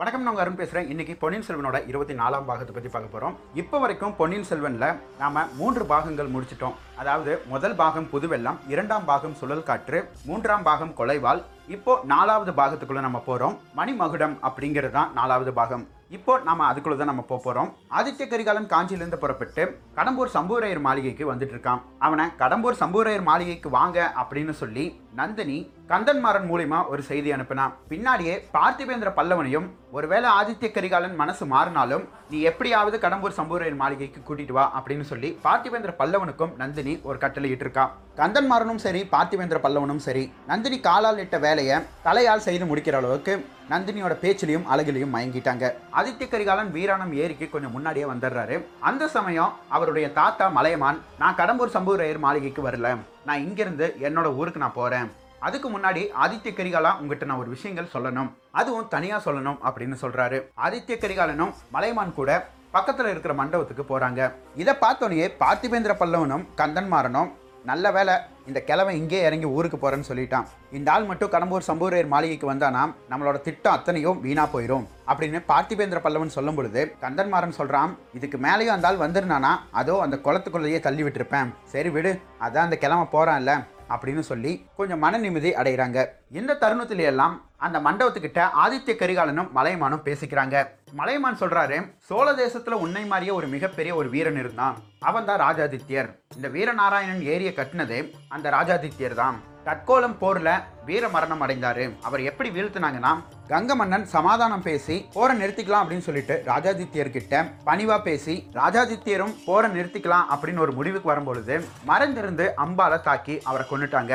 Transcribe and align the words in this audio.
வணக்கம் 0.00 0.22
நான் 0.22 0.36
அருண் 0.36 0.54
பேசுகிறேன் 0.54 0.88
இன்னைக்கு 0.88 1.16
பொன்னியின் 1.16 1.46
செல்வனோட 1.46 1.86
இருபத்தி 1.86 2.14
நாலாம் 2.14 2.44
பாகத்தை 2.44 2.74
பற்றி 2.74 2.88
பார்க்க 2.88 3.12
போகிறோம் 3.12 3.34
இப்போ 3.54 3.78
வரைக்கும் 3.78 4.16
பொன்னியின் 4.16 4.46
செல்வனில் 4.50 4.96
நாம 5.18 5.44
மூன்று 5.56 5.86
பாகங்கள் 5.86 6.30
முடிச்சிட்டோம். 6.30 6.76
அதாவது 6.96 7.42
முதல் 7.48 7.74
பாகம் 7.74 8.08
புதுவெல்லம் 8.12 8.58
இரண்டாம் 8.68 9.04
பாகம் 9.04 9.34
சுழல் 9.34 9.62
காற்று 9.62 10.10
மூன்றாம் 10.24 10.62
பாகம் 10.62 10.94
கொலைவாள் 10.96 11.42
இப்போ 11.76 11.92
நாலாவது 12.12 12.52
பாகத்துக்குள்ளே 12.58 13.02
நம்ம 13.06 13.18
போகிறோம் 13.26 13.56
மணிமகுடம் 13.78 14.36
அப்படிங்கிறது 14.48 14.94
தான் 14.98 15.10
நாலாவது 15.18 15.50
பாகம். 15.58 15.84
இப்போ 16.16 16.32
நம்ம 16.46 16.62
அதுக்குள்ளே 16.68 16.96
தான் 17.00 17.10
நம்ம 17.10 17.22
போக 17.28 17.38
போகிறோம் 17.42 17.68
ஆதித்ய 17.98 18.24
கரிகாலன் 18.30 18.70
காஞ்சியிலேருந்து 18.72 19.20
புறப்பட்டு 19.24 19.64
கடம்பூர் 19.98 20.32
சம்பூரையர் 20.36 20.80
மாளிகைக்கு 20.86 21.24
வந்துட்டு 21.30 21.54
இருக்கான். 21.56 21.82
அவனை 22.06 22.24
கடம்பூர் 22.40 22.80
சம்பூரையர் 22.80 23.28
மாளிகைக்கு 23.28 23.68
வாங்க 23.76 23.98
அப்படின்னு 24.22 24.54
சொல்லி 24.62 24.84
நந்தினி 25.20 25.58
கந்தன்மாறன் 25.92 26.48
மூலியமா 26.48 26.80
ஒரு 26.92 27.02
செய்தி 27.10 27.30
அனுப்பினான். 27.36 27.72
பின்னாடியே 27.92 28.34
பார்த்திபேந்திர 28.56 29.10
பல்லவனையும் 29.18 29.68
ஒருவேளை 29.98 30.28
ஆதித்ய 30.40 30.68
கரிகாலன் 30.74 31.16
மனசு 31.22 31.44
மாறினாலும் 31.54 32.04
நீ 32.32 32.40
எப்படியாவது 32.50 32.96
கடம்பூர் 33.04 33.38
சம்பூரையர் 33.38 33.80
மாளிகைக்கு 33.80 34.20
கூட்டிட்டு 34.28 34.56
வா 34.58 34.64
அப்படின்னு 34.78 35.06
சொல்லி 35.12 35.30
பார்த்திபேந்திர 35.46 35.92
பல்லவனுக்கும் 36.00 36.52
நந்தினி 36.62 36.94
ஒரு 37.08 37.18
கட்டளை 37.24 37.50
இட்டிருக்கா 37.54 37.86
கந்தன்மாறனும் 38.20 38.82
சரி 38.84 39.00
பார்த்திபேந்திர 39.14 39.58
பல்லவனும் 39.64 40.04
சரி. 40.06 40.24
நந்தினி 40.50 40.78
காலால் 40.88 41.22
இட்ட 41.24 41.36
வேலை 41.46 41.59
வேலையை 41.60 41.78
தலையால் 42.04 42.44
செய்து 42.44 42.64
முடிக்கிற 42.64 42.94
அளவுக்கு 42.98 43.32
நந்தினியோட 43.70 44.12
பேச்சிலையும் 44.22 44.68
அழகிலையும் 44.72 45.12
மயங்கிட்டாங்க. 45.14 45.64
ஆதித்ய 45.98 46.26
கரிகாலன் 46.28 46.70
வீராணம் 46.76 47.12
ஏரிக்கு 47.22 47.46
கொஞ்சம் 47.50 47.74
முன்னாடியே 47.76 48.06
வந்துடுறாரு. 48.12 48.56
அந்த 48.80 49.08
சமயம் 49.16 49.52
அவருடைய 49.68 50.06
தாத்தா 50.18 50.46
மலையமான் 50.48 51.00
நான் 51.18 51.36
கடம்பூர் 51.40 51.74
சம்பூரையர் 51.74 52.22
மாளிகைக்கு 52.26 52.62
வரல. 52.68 52.96
நான் 53.24 53.44
இங்கிருந்து 53.46 53.88
என்னோட 54.06 54.30
ஊருக்கு 54.36 54.62
நான் 54.64 54.78
போறேன். 54.80 55.10
அதுக்கு 55.48 55.68
முன்னாடி 55.70 56.02
ஆதித்ய 56.24 56.52
கரிகாலா 56.60 56.92
உங்ககிட்ட 57.00 57.28
நான் 57.30 57.42
ஒரு 57.42 57.52
விஷயங்கள் 57.56 57.92
சொல்லணும். 57.94 58.30
அதுவும் 58.62 58.88
தனியா 58.88 59.18
சொல்லணும் 59.26 59.60
அப்படின்னு 59.70 59.98
சொல்றாரு. 60.04 60.40
ஆதித்ய 60.66 60.98
கரிகாலனும் 61.04 61.54
மலையமான் 61.76 62.18
கூட 62.20 62.30
பக்கத்தில் 62.70 63.12
இருக்கிற 63.12 63.34
மண்டபத்துக்கு 63.34 63.84
போகிறாங்க 63.92 64.32
இதை 64.62 64.74
பார்த்தோன்னே 64.80 65.28
பார்த்திபேந்திர 65.44 65.94
பல்லவனும் 66.02 66.44
கந்தன்மாறனும் 66.60 67.30
நல்ல 67.68 67.86
வேலை 67.94 68.14
இந்த 68.48 68.60
கிழவன் 68.68 68.98
இங்கே 68.98 69.18
இறங்கி 69.26 69.48
ஊருக்கு 69.56 69.78
போகிறேன்னு 69.78 70.08
சொல்லிட்டான். 70.08 70.46
இந்த 70.76 70.88
ஆள் 70.92 71.06
மட்டும் 71.08 71.32
கடம்பூர் 71.34 71.66
சம்பூரையர் 71.68 72.08
மாளிகைக்கு 72.12 72.46
வந்தானா 72.50 72.82
நம்மளோட 73.10 73.36
திட்டம் 73.46 73.74
அத்தனையும் 73.76 74.20
வீணா 74.24 74.44
போயிடும் 74.54 74.86
அப்படின்னு 75.10 75.40
பார்த்திபேந்திர 75.50 75.98
பல்லவன் 76.04 76.34
சொல்லும் 76.36 76.58
பொழுது 76.58 76.82
கந்தன்மாறன் 77.02 77.58
சொல்கிறான் 77.58 77.92
இதுக்கு 78.18 78.38
மேலேயும் 78.46 78.74
அந்த 78.76 78.88
ஆள் 78.90 79.02
வந்துருனானா 79.04 79.52
அதோ 79.80 79.96
அந்த 80.04 80.18
குளத்துக்குள்ளேயே 80.24 80.80
தள்ளி 80.86 81.04
விட்டுருப்பேன். 81.06 81.50
சரி 81.72 81.92
விடு 81.96 82.12
அதான் 82.46 82.66
அந்த 82.68 82.78
கிழமை 82.84 83.06
போகிறான்ல 83.14 83.54
அப்படின்னு 83.94 84.22
சொல்லி 84.30 84.52
கொஞ்சம் 84.78 85.02
மன 85.04 85.18
நிம்மதி 85.24 85.50
அடைகிறாங்க. 85.60 85.98
இந்த 86.40 86.58
தருணத்தில 86.62 87.06
எல்லாம் 87.12 87.34
அந்த 87.66 87.78
மண்டபத்துக்கிட்ட 87.86 88.40
ஆதித்ய 88.64 88.94
கரிகாலனும் 89.00 89.52
மலையமானும் 89.58 90.04
பேசிக்கிறாங்க. 90.08 90.56
மலையமான் 91.00 91.40
சொல்றாரு 91.42 91.78
சோழ 92.08 92.28
தேசத்துல 92.42 92.80
உன்னை 92.84 93.04
மாறிய 93.12 93.34
ஒரு 93.34 93.46
மிகப்பெரிய 93.54 93.94
ஒரு 94.00 94.08
வீரன் 94.14 94.40
இருந்தான். 94.42 94.76
அவன் 95.10 95.28
தான் 95.30 95.42
ராஜாதித்யர். 95.46 96.10
இந்த 96.36 96.48
வீரநாராயணன் 96.56 97.24
ஏரிய 97.34 97.52
கட்டினதே 97.60 98.00
அந்த 98.36 98.46
ராஜாதித்யர் 98.56 99.20
தான் 99.22 99.38
தற்கோலம் 99.66 100.16
போர்ல 100.20 100.50
வீர 100.88 101.04
மரணம் 101.14 101.42
அடைந்தாரு. 101.44 101.84
அவர் 102.06 102.22
எப்படி 102.28 102.50
வீழ்த்தினாங்கன்னா 102.54 103.12
கங்க 103.50 103.74
மன்னன் 103.80 104.06
சமாதானம் 104.14 104.64
பேசி 104.68 104.96
போரை 105.14 105.34
நிறுத்திக்கலாம் 105.40 105.82
அப்படின்னு 105.84 106.06
சொல்லிட்டு 106.06 106.34
ராஜாதித்யர்கிட்ட 106.50 107.34
பணிவாக 107.68 107.88
பணிவா 107.90 107.96
பேசி 108.06 108.34
ராஜாதித்யரும் 108.58 109.34
போரை 109.46 109.68
நிறுத்திக்கலாம் 109.76 110.28
அப்படின்னு 110.32 110.64
ஒரு 110.64 110.72
முடிவுக்கு 110.78 111.10
வரும்பொழுது 111.10 111.54
மறைந்திருந்து 111.90 112.46
அம்பால 112.64 113.00
தாக்கி 113.08 113.36
அவரை 113.48 113.64
கொண்டுட்டாங்க 113.70 114.14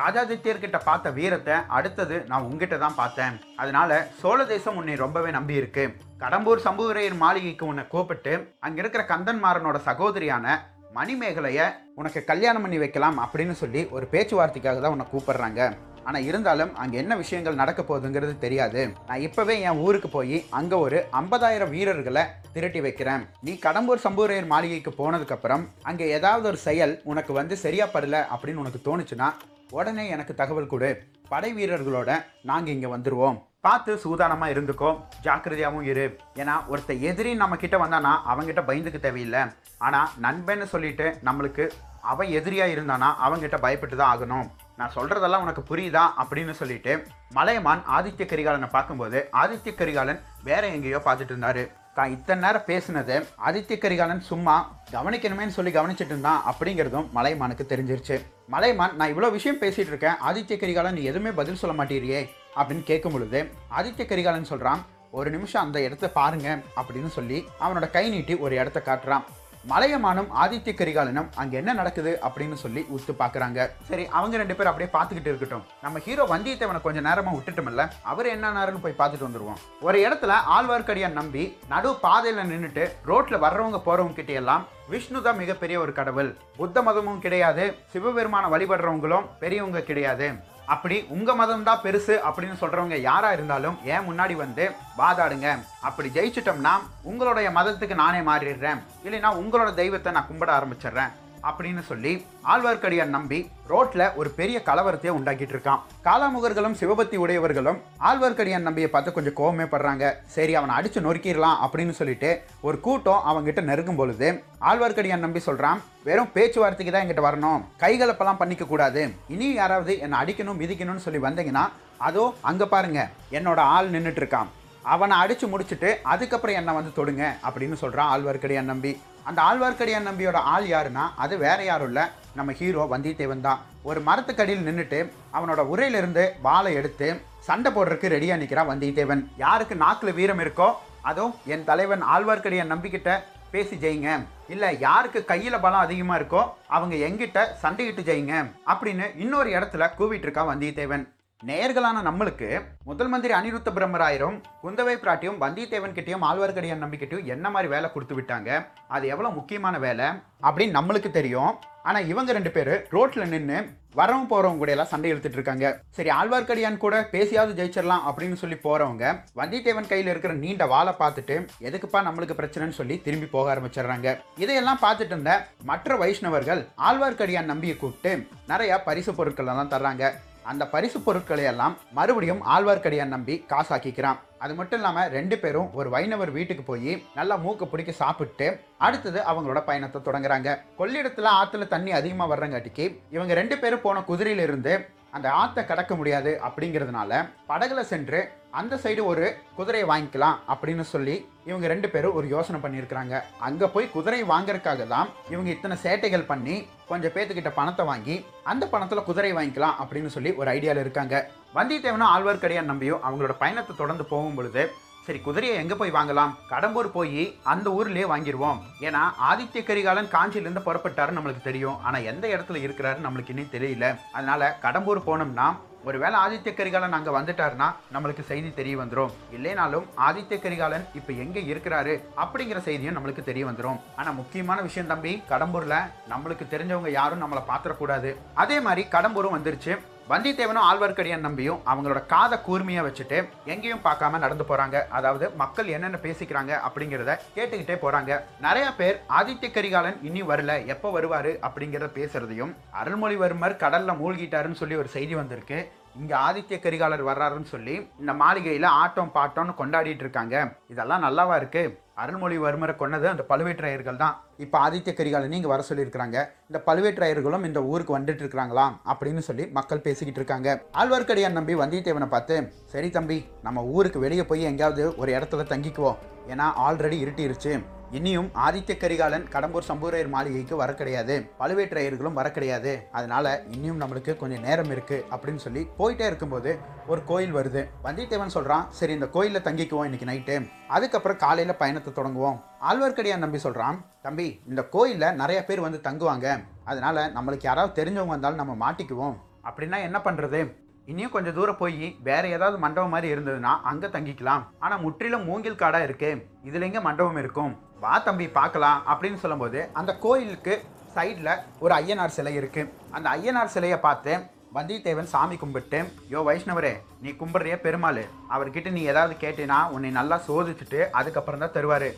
ராஜாதித்யர்கிட்ட 0.00 0.78
பார்த்த 0.84 1.10
வீரத்தை 1.18 1.56
அடுத்தது 1.76 2.16
நான் 2.30 2.46
உங்ககிட்ட 2.46 2.76
தான் 2.78 2.96
பார்த்தேன். 3.00 3.34
அதனால 3.62 3.90
சோழ 4.20 4.38
தேசம் 4.52 4.76
உன்னை 4.80 4.94
ரொம்பவே 5.02 5.30
நம்பி 5.36 5.54
இருக்கு. 5.60 5.84
கடம்பூர் 6.22 6.64
சம்புவரையர் 6.66 7.16
மாளிகைக்கு 7.22 7.64
உன்னை 7.66 7.84
கூப்பிட்டு 7.92 8.32
அங்க 8.66 8.78
இருக்கிற 8.82 9.02
கந்தன்மாறனோட 9.12 9.78
சகோதரியான 9.88 10.56
மணிமேகலையை 10.98 11.66
உனக்கு 12.00 12.20
கல்யாணம் 12.30 12.64
பண்ணி 12.64 12.78
வைக்கலாம் 12.82 13.18
அப்படின்னு 13.24 13.54
சொல்லி 13.62 13.82
ஒரு 13.96 14.06
பேச்சுவார்த்தைக்காக 14.12 14.80
தான் 14.80 14.94
உன்னை 14.94 15.06
கூப்பிடுறாங்க. 15.12 15.60
ஆனால் 16.08 16.26
இருந்தாலும் 16.28 16.72
அங்கே 16.82 16.96
என்ன 17.02 17.12
விஷயங்கள் 17.20 17.60
நடக்க 17.60 17.80
போகுதுங்கிறது 17.82 18.34
தெரியாது. 18.42 18.80
நான் 19.08 19.24
இப்போவே 19.26 19.54
என் 19.68 19.80
ஊருக்கு 19.86 20.08
போய் 20.16 20.36
அங்கே 20.58 20.76
ஒரு 20.86 20.98
ஐம்பதாயிரம் 21.20 21.72
வீரர்களை 21.76 22.24
திரட்டி 22.56 22.80
வைக்கிறேன். 22.86 23.22
நீ 23.46 23.54
கடம்பூர் 23.66 24.04
சம்பூரையர் 24.06 24.52
மாளிகைக்கு 24.52 24.92
போனதுக்கப்புறம் 25.00 25.64
அங்கே 25.90 26.10
ஏதாவது 26.18 26.46
ஒரு 26.52 26.60
செயல் 26.68 26.94
உனக்கு 27.12 27.34
வந்து 27.40 27.56
சரியா 27.64 27.88
படல 27.94 28.20
அப்படின்னு 28.34 28.62
உனக்கு 28.64 28.82
தோணுச்சுன்னா 28.88 29.30
உடனே 29.76 30.04
எனக்கு 30.14 30.32
தகவல் 30.40 30.70
கொடு. 30.72 30.90
படை 31.32 31.50
வீரர்களோட 31.58 32.10
நாங்கள் 32.50 32.74
இங்கே 32.76 32.88
வந்துடுவோம் 32.94 33.38
பார்த்து 33.66 33.92
சூதானமாக 34.02 34.52
இருந்துக்கோ. 34.54 34.90
ஜாக்கிரதையாகவும் 35.26 35.86
இரு. 35.90 36.04
ஏன்னா 36.40 36.54
ஒருத்த 36.72 36.92
எதிரி 37.10 37.30
நம்ம 37.42 37.56
கிட்ட 37.62 37.76
வந்தானா 37.82 38.12
அவங்ககிட்ட 38.30 38.62
பயந்துக்க 38.70 38.98
தேவையில்லை. 39.06 39.42
ஆனால் 39.86 40.10
நண்பன்னு 40.24 40.66
சொல்லிட்டு 40.74 41.06
நம்மளுக்கு 41.28 41.66
அவன் 42.12 42.32
எதிரியாக 42.38 42.74
இருந்தானா 42.74 43.08
அவங்ககிட்ட 43.24 43.58
பயப்பட்டு 43.64 43.96
தான் 44.00 44.12
ஆகணும். 44.14 44.48
நான் 44.80 44.94
சொல்கிறதெல்லாம் 44.96 45.44
உனக்கு 45.46 45.62
புரியுதா? 45.70 46.04
அப்படின்னு 46.22 46.54
சொல்லிட்டு 46.60 46.92
மலையமான் 47.38 47.82
ஆதித்ய 47.96 48.26
கரிகாலனை 48.32 48.68
பார்க்கும்போது 48.76 49.20
ஆதித்ய 49.42 49.74
கரிகாலன் 49.80 50.20
வேற 50.50 50.62
எங்கேயோ 50.76 51.00
பார்த்துட்டு 51.06 51.34
இருந்தாரு. 51.34 51.64
தான் 51.96 52.12
இத்தனை 52.14 52.40
நேரம் 52.44 52.68
பேசினது 52.70 53.16
ஆதித்ய 53.48 53.76
கரிகாலன் 53.82 54.22
சும்மா 54.30 54.54
கவனிக்கணுமேன்னு 54.94 55.56
சொல்லி 55.58 55.72
கவனிச்சிட்டு 55.76 56.14
இருந்தான் 56.14 56.40
அப்படிங்கிறதும் 56.50 57.10
மலையமானுக்கு 57.18 57.66
தெரிஞ்சிருச்சு. 57.72 58.16
மலைமான் 58.52 58.96
நான் 58.96 59.12
இவ்வளோ 59.12 59.30
விஷயம் 59.30 59.60
பேசிகிட்டு 59.60 59.92
இருக்கேன். 59.92 60.16
ஆதித்ய 60.28 60.56
கரிகாலன் 60.58 60.94
நீ 60.94 61.02
எதுவுமே 61.02 61.30
பதில் 61.30 61.60
சொல்ல 61.60 61.84
மாட்டீரியே 61.84 62.20
அப்படின்னு 62.56 62.82
கேட்கும் 62.82 63.12
பொழுது 63.12 63.40
ஆதித்ய 63.76 64.06
கரிகாலன் 64.06 64.50
சொல்கிறான் 64.50 64.82
ஒரு 65.10 65.30
நிமிஷம் 65.30 65.62
அந்த 65.62 65.78
இடத்த 65.82 66.10
பாருங்க 66.10 66.48
அப்படின்னு 66.76 67.10
சொல்லி 67.16 67.38
அவனோட 67.60 67.90
கை 67.90 68.10
நீட்டி 68.10 68.34
ஒரு 68.36 68.54
இடத்த 68.56 68.82
காட்டுறான். 68.84 69.24
மலையமானும் 69.70 70.30
ஆதித்ய 70.42 70.72
கரிகாலனும் 70.78 71.28
அங்கே 71.40 71.56
என்ன 71.60 71.74
நடக்குது 71.78 72.12
அப்படின்னு 72.26 72.56
சொல்லி 72.62 72.80
உத்து 72.96 73.12
பார்க்குறாங்க 73.20 73.60
சரி 73.90 74.04
அவங்க 74.18 74.40
ரெண்டு 74.42 74.56
பேரும் 74.56 74.72
அப்படியே 74.72 74.90
பார்த்துக்கிட்டு 74.96 75.30
இருக்கட்டும். 75.32 75.64
நம்ம 75.84 76.02
ஹீரோ 76.06 76.24
வந்தியத்தேவனை 76.32 76.80
கொஞ்சம் 76.86 77.06
நேரமாக 77.08 77.36
விட்டுட்டோம்ல 77.36 77.84
அவர் 78.12 78.28
என்ன 78.34 78.52
நேரம்னு 78.58 78.84
போய் 78.84 78.98
பார்த்துட்டு 79.00 79.28
வந்துடுவோம் 79.28 79.60
ஒரு 79.88 79.98
இடத்துல 80.06 80.36
ஆழ்வார்க்கடியான் 80.56 81.18
நம்பி 81.20 81.44
நடு 81.74 81.92
பாதையில் 82.06 82.48
நின்றுட்டு 82.52 82.86
ரோட்டில் 83.10 83.44
வர்றவங்க 83.46 83.80
போகிறவங்க 83.88 84.18
கிட்ட 84.20 84.32
எல்லாம் 84.42 84.64
விஷ்ணு 84.92 85.18
தான் 85.26 85.40
மிகப்பெரிய 85.42 85.76
ஒரு 85.82 85.92
கடவுள். 85.98 86.30
புத்த 86.56 86.78
மதமும் 86.86 87.22
கிடையாது 87.26 87.64
சிவபெருமான 87.92 88.48
வழிபடுறவங்களும் 88.54 89.28
பெரியவங்க 89.42 89.80
கிடையாது. 89.90 90.26
அப்படி 90.72 90.96
உங்க 91.14 91.30
மதம் 91.38 91.64
தான் 91.68 91.80
பெருசு 91.82 92.14
அப்படின்னு 92.26 92.56
சொல்றவங்க 92.60 92.96
யாரா 93.00 93.32
இருந்தாலும் 93.32 93.76
ஏன் 93.94 94.06
முன்னாடி 94.08 94.34
வந்து 94.36 94.64
வாதாடுங்க? 95.00 95.48
அப்படி 95.88 96.08
ஜெயிச்சிட்டோம்னா 96.16 96.72
உங்களுடைய 97.10 97.50
மதத்துக்கு 97.50 97.94
நானே 97.94 98.20
மாறிடுறேன். 98.30 98.80
இல்லைன்னா 99.06 99.32
உங்களோட 99.42 99.74
தெய்வத்தை 99.74 100.12
நான் 100.12 100.30
கும்பிட 100.30 100.52
ஆரம்பிச்சிடுறேன். 100.58 101.12
அப்படின்னு 101.48 101.82
சொல்லி 101.90 102.12
ஆழ்வார்க்கடியான் 102.52 103.14
நம்பி 103.16 103.38
ரோட்ல 103.70 104.02
ஒரு 104.20 104.30
பெரிய 104.38 104.56
கலவரத்தையே 104.68 105.12
உண்டாக்கிட்டு 105.18 105.54
இருக்கான். 105.54 105.82
காலாமுகர்களும் 106.06 106.76
சிவபக்தி 106.80 107.16
உடையவர்களும் 107.24 107.78
ஆழ்வார்க்கடியான் 108.08 108.66
நம்பியை 108.68 108.88
பார்த்து 108.90 109.16
கொஞ்சம் 109.16 109.36
கோவமே 109.40 109.66
படுறாங்க. 109.74 110.04
சரி 110.36 110.54
அவனை 110.60 110.74
அடிச்சு 110.78 111.04
நொறுக்கிடலாம் 111.06 111.60
அப்படின்னு 111.66 111.94
சொல்லிட்டு 112.00 112.30
ஒரு 112.68 112.78
கூட்டம் 112.86 113.24
அவங்கிட்ட 113.32 113.62
நெருங்கும் 113.70 114.00
பொழுது 114.02 114.28
ஆழ்வார்க்கடியான் 114.70 115.24
நம்பி 115.26 115.42
சொல்றான் 115.48 115.80
வெறும் 116.08 116.32
பேச்சுவார்த்தைக்கு 116.34 116.92
தான் 116.94 117.04
எங்கிட்ட 117.04 117.24
வரணும். 117.28 117.62
கைகலப்பெல்லாம் 117.84 118.42
பண்ணிக்க 118.42 118.64
கூடாது. 118.72 119.02
இனியும் 119.36 119.60
யாராவது 119.62 119.94
என்னை 120.06 120.18
அடிக்கணும் 120.22 120.60
மிதிக்கணும்னு 120.62 121.06
சொல்லி 121.06 121.22
வந்தீங்கன்னா 121.28 121.64
அதோ 122.08 122.26
அங்க 122.50 122.64
பாருங்க. 122.74 123.00
என்னோட 123.38 123.60
ஆள் 123.76 123.90
நின்றுட்டு 123.94 124.22
இருக்கான். 124.22 124.50
அவனை 124.92 125.16
அடித்து 125.22 125.46
முடிச்சுட்டு 125.52 125.90
அதுக்கப்புறம் 126.12 126.58
என்னை 126.60 126.72
வந்து 126.78 126.92
தொடுங்க 126.98 127.24
அப்படின்னு 127.46 127.76
சொல்கிறான் 127.82 128.10
ஆழ்வார்க்கடியான் 128.14 128.70
நம்பி. 128.72 128.92
அந்த 129.28 129.40
ஆழ்வார்க்கடியான் 129.48 130.08
நம்பியோட 130.08 130.38
ஆள் 130.54 130.66
யாருன்னா 130.72 131.04
அது 131.24 131.34
வேற 131.44 131.58
யாரும் 131.68 131.88
இல்லை. 131.90 132.04
நம்ம 132.38 132.52
ஹீரோ 132.58 132.82
வந்தியத்தேவன் 132.94 133.46
தான். 133.46 133.60
ஒரு 133.88 134.00
மரத்துக்கடியில் 134.08 134.66
நின்றுட்டு 134.68 135.00
அவனோட 135.36 135.60
உரையிலிருந்து 135.72 136.24
வாழை 136.46 136.72
எடுத்து 136.80 137.08
சண்டை 137.48 137.70
போடுறதுக்கு 137.76 138.12
ரெடியாக 138.14 138.40
நிற்கிறான் 138.42 138.70
வந்தியத்தேவன். 138.72 139.22
யாருக்கு 139.44 139.76
நாக்கில் 139.84 140.16
வீரம் 140.18 140.42
இருக்கோ 140.44 140.68
அதுவும் 141.10 141.34
என் 141.54 141.66
தலைவன் 141.70 142.04
ஆழ்வார்க்கடியான் 142.14 142.72
நம்பிக்கிட்ட 142.74 143.10
பேசி 143.54 143.76
ஜெயிங்க. 143.82 144.10
இல்லை 144.52 144.70
யாருக்கு 144.86 145.20
கையில் 145.32 145.62
பலம் 145.64 145.84
அதிகமாக 145.86 146.18
இருக்கோ 146.20 146.42
அவங்க 146.76 146.94
எங்கிட்ட 147.08 147.40
சண்டையிட்டு 147.64 148.02
ஜெயிங்க 148.08 148.34
அப்படின்னு 148.72 149.06
இன்னொரு 149.24 149.50
இடத்துல 149.56 149.90
கூவிட்டு 149.98 150.26
இருக்கான் 150.26 150.50
வந்தியத்தேவன். 150.52 151.04
நேயர்களான 151.48 152.02
நம்மளுக்கு 152.06 152.48
முதல் 152.88 153.10
மந்திரி 153.12 153.32
அனிருத்த 153.38 153.70
பிரம்மராயரும் 153.76 154.36
குந்தவை 154.62 154.94
பிராட்டியும் 155.02 155.40
வந்தியத்தேவன் 155.42 155.94
கிட்டையும் 155.96 156.24
ஆழ்வார்க்கடியான் 156.28 156.82
நம்பிக்கிட்டையும் 156.84 157.28
என்ன 157.34 157.46
மாதிரி 157.54 157.68
வேலை 157.72 157.88
கொடுத்து 157.94 158.14
விட்டாங்க? 158.18 158.50
அது 158.94 159.04
எவ்வளோ 159.14 159.30
முக்கியமான 159.38 159.74
வேலை 159.84 160.06
அப்படின்னு 160.46 160.76
நம்மளுக்கு 160.78 161.10
தெரியும். 161.18 161.52
ஆனால் 161.88 162.08
இவங்க 162.12 162.32
ரெண்டு 162.36 162.50
பேர் 162.54 162.72
ரோட்டில் 162.96 163.32
நின்று 163.34 163.58
வரவும் 164.00 164.28
போகிறவங்க 164.32 164.60
கூட 164.62 164.72
எல்லாம் 164.74 164.90
சண்டை 164.92 165.08
இழுத்துட்டு 165.12 165.38
இருக்காங்க. 165.38 165.66
சரி 165.96 166.10
ஆழ்வார்க்கடியான் 166.18 166.82
கூட 166.84 166.96
பேசியாவது 167.14 167.58
ஜெயிச்சிடலாம் 167.58 168.06
அப்படின்னு 168.08 168.36
சொல்லி 168.42 168.58
போகிறவங்க 168.66 169.04
வந்தியத்தேவன் 169.40 169.90
கையில் 169.92 170.12
இருக்கிற 170.12 170.34
நீண்ட 170.44 170.66
வாளை 170.74 170.94
பார்த்துட்டு 171.02 171.36
எதுக்குப்பா 171.68 172.00
நம்மளுக்கு 172.08 172.40
பிரச்சனைன்னு 172.40 172.78
சொல்லி 172.80 172.96
திரும்பி 173.06 173.28
போக 173.34 173.48
ஆரம்பிச்சிடுறாங்க. 173.54 174.10
இதையெல்லாம் 174.44 174.84
பார்த்துட்டு 174.84 175.14
இருந்த 175.16 175.34
மற்ற 175.72 175.96
வைஷ்ணவர்கள் 176.04 176.62
ஆழ்வார்க்கடியான் 176.90 177.52
நம்பியை 177.54 177.76
கூப்பிட்டு 177.82 178.12
நிறையா 178.52 178.78
பரிசு 178.88 179.14
பொருட்கள் 179.18 179.52
எல்லாம் 179.54 179.74
தர்றாங்க. 179.74 180.06
அந்த 180.52 180.62
பரிசு 180.74 180.98
பொருட்களை 181.06 181.44
எல்லாம் 181.52 181.74
மறுபடியும் 181.98 182.42
ஆழ்வார்க்கடியான் 182.54 183.14
நம்பி 183.14 183.34
காசாக்கிக்கிறான். 183.52 184.18
அது 184.44 184.54
மட்டும் 184.58 184.80
இல்லாமல் 184.80 185.10
ரெண்டு 185.16 185.36
பேரும் 185.42 185.68
ஒரு 185.78 185.88
வைணவர் 185.94 186.32
வீட்டுக்கு 186.38 186.64
போய் 186.70 186.92
நல்லா 187.18 187.36
மூக்கு 187.44 187.66
பிடிக்க 187.72 187.92
சாப்பிட்டு 188.02 188.48
அடுத்தது 188.86 189.20
அவங்களோட 189.30 189.60
பயணத்தை 189.70 190.00
தொடங்குறாங்க. 190.08 190.50
கொள்ளிடத்தில் 190.80 191.36
ஆற்றுல 191.38 191.68
தண்ணி 191.74 191.92
அதிகமாக 192.00 192.32
வர்றங்காட்டிக்கு 192.32 192.86
இவங்க 193.16 193.34
ரெண்டு 193.40 193.58
பேரும் 193.62 193.84
போன 193.86 194.04
குதிரையிலிருந்து 194.10 194.74
அந்த 195.16 195.28
ஆற்றை 195.40 195.62
கடக்க 195.66 195.92
முடியாது 195.98 196.30
அப்படிங்கிறதுனால 196.46 197.18
படகுல 197.50 197.80
சென்று 197.90 198.20
அந்த 198.60 198.74
சைடு 198.84 199.02
ஒரு 199.10 199.26
குதிரையை 199.58 199.86
வாங்கிக்கலாம் 199.90 200.38
அப்படின்னு 200.52 200.84
சொல்லி 200.92 201.14
இவங்க 201.50 201.66
ரெண்டு 201.72 201.88
பேரும் 201.92 202.16
ஒரு 202.18 202.26
யோசனை 202.32 202.58
பண்ணியிருக்கிறாங்க. 202.64 203.14
அங்கே 203.46 203.66
போய் 203.74 203.92
குதிரை 203.94 204.20
வாங்குறதுக்காக 204.32 204.84
தான் 204.94 205.08
இவங்க 205.32 205.48
இத்தனை 205.54 205.76
சேட்டைகள் 205.84 206.30
பண்ணி 206.32 206.56
கொஞ்சம் 206.88 207.14
பேத்துக்கிட்ட 207.14 207.50
பணத்தை 207.58 207.84
வாங்கி 207.90 208.16
அந்த 208.52 208.64
பணத்தில் 208.72 209.06
குதிரை 209.08 209.32
வாங்கிக்கலாம் 209.38 209.78
அப்படின்னு 209.82 210.10
சொல்லி 210.16 210.32
ஒரு 210.40 210.48
ஐடியாவில் 210.56 210.84
இருக்காங்க. 210.84 211.14
வந்தியத்தேவனும் 211.54 212.12
ஆழ்வார்க்கடியான் 212.14 212.70
நம்பியும் 212.72 213.04
அவங்களோட 213.06 213.34
பயணத்தை 213.42 213.74
தொடர்ந்து 213.76 214.04
போகும் 214.04 214.34
பொழுது 214.34 214.64
சரி 215.06 215.18
குதிரையை 215.24 215.56
எங்கே 215.62 215.74
போய் 215.74 215.96
வாங்கலாம்? 215.96 216.30
கடம்பூர் 216.50 216.88
போய் 216.94 217.22
அந்த 217.52 217.70
ஊர்லேயே 217.78 218.06
வாங்கிடுவோம் 218.12 218.60
ஏன்னா 218.86 219.02
ஆதித்ய 219.30 219.62
கரிகாலன் 219.64 220.12
காஞ்சியிலேருந்து 220.14 220.62
புறப்பட்டாருன்னு 220.66 221.18
நம்மளுக்கு 221.18 221.42
தெரியும். 221.42 221.82
ஆனால் 221.82 222.06
எந்த 222.12 222.24
இடத்துல 222.28 222.60
இருக்கிறாருன்னு 222.66 223.06
நம்மளுக்கு 223.06 223.32
இன்னும் 223.34 223.54
தெரியல. 223.56 223.88
அதனால 224.12 224.58
கடம்பூர் 224.62 225.06
போனோம்னா 225.08 225.48
ஒருவேளை 225.88 226.16
ஆதித்ய 226.24 226.52
கரிகாலன் 226.58 226.96
அங்கே 226.98 227.12
வந்துட்டாருன்னா 227.16 227.68
நம்மளுக்கு 227.94 228.22
செய்தி 228.30 228.50
தெரிய 228.58 228.74
வந்துடும் 228.80 229.14
இல்லைனாலும் 229.36 229.86
ஆதித்ய 230.08 230.36
கரிகாலன் 230.44 230.86
இப்போ 230.98 231.12
எங்கே 231.24 231.42
இருக்கிறாரு 231.52 231.94
அப்படிங்கிற 232.22 232.60
செய்தியும் 232.68 232.96
நம்மளுக்கு 232.96 233.24
தெரிய 233.30 233.44
வந்துடும் 233.48 233.80
ஆனால் 233.96 234.18
முக்கியமான 234.20 234.60
விஷயம் 234.68 234.92
தம்பி 234.92 235.12
கடம்பூரில் 235.32 235.80
நம்மளுக்கு 236.12 236.46
தெரிஞ்சவங்க 236.54 236.92
யாரும் 237.00 237.24
நம்மளை 237.24 237.42
பார்த்துடக்கூடாது. 237.50 238.12
அதே 238.44 238.58
மாதிரி 238.68 238.84
கடம்பூரும் 238.94 239.36
வந்துருச்சு. 239.36 239.74
வந்தியத்தேவனும் 240.10 240.66
ஆழ்வார்க்கடியான் 240.68 241.26
நம்பியும் 241.26 241.60
அவங்களோட 241.72 242.00
காத 242.06 242.38
கூர்மையை 242.46 242.82
வச்சுட்டு 242.86 243.18
எங்கேயும் 243.52 243.84
பார்க்காம 243.84 244.18
நடந்து 244.24 244.44
போறாங்க. 244.48 244.76
அதாவது 244.96 245.26
மக்கள் 245.42 245.70
என்னென்ன 245.76 245.98
பேசிக்கிறாங்க 246.02 246.52
அப்படிங்கிறத 246.66 247.12
கேட்டுக்கிட்டே 247.36 247.76
போறாங்க. 247.84 248.20
நிறைய 248.46 248.66
பேர் 248.80 248.98
ஆதித்ய 249.18 249.50
கரிகாலன் 249.54 249.96
இனி 250.08 250.22
வரல 250.32 250.56
எப்போ 250.74 250.90
வருவாரு 250.96 251.32
அப்படிங்கிறத 251.46 251.88
பேசுறதையும் 252.00 252.52
அருள்மொழிவர்மர் 252.82 253.56
கடல்ல 253.64 253.96
மூழ்கிட்டாருன்னு 254.02 254.60
சொல்லி 254.62 254.76
ஒரு 254.82 254.92
செய்தி 254.96 255.16
வந்திருக்கு. 255.20 255.60
இங்கே 256.00 256.14
ஆதித்ய 256.26 256.56
கரிகாலர் 256.62 257.02
வர்றாருன்னு 257.08 257.50
சொல்லி 257.54 257.74
இந்த 258.02 258.12
மாளிகையில் 258.20 258.68
ஆட்டம் 258.82 259.12
பாட்டம்னு 259.16 259.52
கொண்டாடிட்டு 259.60 260.04
இருக்காங்க. 260.04 260.36
இதெல்லாம் 260.72 261.04
நல்லாவா 261.06 261.34
இருக்குது 261.40 261.72
அருள்மொழிவர்மரை 262.02 262.74
கொன்னது 262.80 263.06
அந்த 263.10 263.24
பழுவேற்றையர்கள் 263.28 264.00
தான். 264.02 264.14
இப்போ 264.44 264.56
ஆதித்ய 264.66 264.92
கரிகாலன் 265.00 265.36
இங்கே 265.38 265.50
வர 265.52 265.62
சொல்லியிருக்கிறாங்க. 265.68 266.16
இந்த 266.48 266.58
பழுவேற்றையர்களும் 266.68 267.46
இந்த 267.48 267.60
ஊருக்கு 267.72 267.96
வந்துட்டு 267.96 268.22
இருக்கிறாங்களாம் 268.24 268.74
அப்படின்னு 268.92 269.22
சொல்லி 269.28 269.46
மக்கள் 269.58 269.84
பேசிக்கிட்டு 269.86 270.20
இருக்காங்க. 270.22 270.56
ஆழ்வார்க்கடியான் 270.82 271.38
நம்பி 271.38 271.56
வந்தியத்தேவனை 271.62 272.08
பார்த்து 272.14 272.36
சரி 272.72 272.90
தம்பி 272.96 273.18
நம்ம 273.46 273.64
ஊருக்கு 273.76 274.04
வெளியே 274.06 274.26
போய் 274.32 274.50
எங்கேயாவது 274.50 274.84
ஒரு 275.02 275.12
இடத்துல 275.18 275.46
தங்கிக்குவோம். 275.54 276.00
ஏன்னா 276.32 276.48
ஆல்ரெடி 276.66 276.98
இருட்டிருச்சு. 277.04 277.54
இனியும் 277.94 278.30
ஆதித்ய 278.34 278.76
கரிகாலன் 278.76 279.26
கடம்பூர் 279.32 279.66
சம்பூரையர் 279.68 280.08
மாளிகைக்கு 280.08 280.56
வர 280.56 280.74
கிடையாது. 280.74 281.30
பழுவேற்றையர்களும் 281.40 282.12
வர 282.12 282.30
கிடையாது. 282.30 282.88
அதனால 282.92 283.42
இன்னும் 283.50 283.80
நம்மளுக்கு 283.80 284.16
கொஞ்சம் 284.16 284.42
நேரம் 284.42 284.70
இருக்கு 284.70 285.04
அப்படின்னு 285.10 285.36
சொல்லி 285.36 285.68
போயிட்டே 285.78 286.06
இருக்கும்போது 286.06 286.58
ஒரு 286.86 287.04
கோயில் 287.04 287.34
வருது. 287.34 287.62
வந்தியத்தேவன் 287.84 288.34
சொல்றான் 288.34 288.68
சரி 288.68 288.92
இந்த 288.92 289.06
கோயில்ல 289.06 289.42
தங்கிக்குவோம் 289.42 289.90
இன்னைக்கு 289.90 290.34
நைட்டு 290.34 290.50
அதுக்கப்புறம் 290.68 291.16
காலையில 291.16 291.54
பயணத்தை 291.54 291.92
தொடங்குவோம். 291.92 292.42
ஆழ்வார்க்கடியான் 292.70 293.24
நம்பி 293.24 293.38
சொல்றான் 293.38 293.78
தம்பி 294.02 294.40
இந்த 294.48 294.64
கோயில்ல 294.72 295.14
நிறைய 295.14 295.44
பேர் 295.44 295.60
வந்து 295.60 295.80
தங்குவாங்க. 295.84 296.44
அதனால 296.64 297.08
நம்மளுக்கு 297.08 297.40
யாராவது 297.42 297.84
தெரிஞ்சவங்க 297.84 298.06
வந்தாலும் 298.06 298.46
நம்ம 298.46 298.72
மாட்டிக்குவோம். 298.72 299.16
அப்படின்னா 299.44 299.82
என்ன 299.82 299.98
பண்றது? 300.04 300.62
இனியும் 300.90 301.12
கொஞ்சம் 301.14 301.36
தூரம் 301.36 301.58
போய் 301.60 301.86
வேற 302.08 302.22
ஏதாவது 302.36 302.56
மண்டபம் 302.64 302.92
மாதிரி 302.94 303.08
இருந்ததுன்னா 303.14 303.52
அங்க 303.70 303.86
தங்கிக்கலாம். 303.94 304.42
ஆனா 304.64 304.74
முற்றிலும் 304.84 305.24
மூங்கில் 305.28 305.60
காடா 305.62 305.80
இருக்கு. 305.86 306.10
இதுல 306.48 306.66
எங்க 306.68 306.80
மண்டபம் 306.86 307.20
இருக்கும்? 307.22 307.52
வா 307.84 307.94
தம்பி 308.08 308.26
பார்க்கலாம் 308.38 308.78
அப்படின்னு 308.92 309.20
சொல்லும்போது 309.22 309.60
அந்த 309.80 309.92
கோயிலுக்கு 310.04 310.54
சைடில் 310.96 311.32
ஒரு 311.64 311.72
ஐயனார் 311.80 312.16
சிலை 312.18 312.34
இருக்கு. 312.40 312.62
அந்த 312.96 313.06
ஐயனார் 313.16 313.54
சிலையை 313.54 313.78
பார்த்து 313.86 314.12
வந்தியத்தேவன் 314.56 315.10
சாமி 315.14 315.36
கும்பிட்டு 315.42 315.78
யோ 316.12 316.20
வைஷ்ணவரே 316.28 316.74
நீ 317.04 317.10
கும்பிட்றிய 317.20 317.56
பெருமாள். 317.64 318.02
அவர்கிட்ட 318.34 318.68
நீ 318.76 318.82
ஏதாவது 318.92 319.14
கேட்டினா 319.24 319.58
உன்னை 319.76 319.90
நல்லா 319.98 320.18
சோதிச்சுட்டு 320.28 320.80
அதுக்கப்புறம் 321.00 321.42
தான் 321.44 321.56
தருவாரு. 321.56 321.90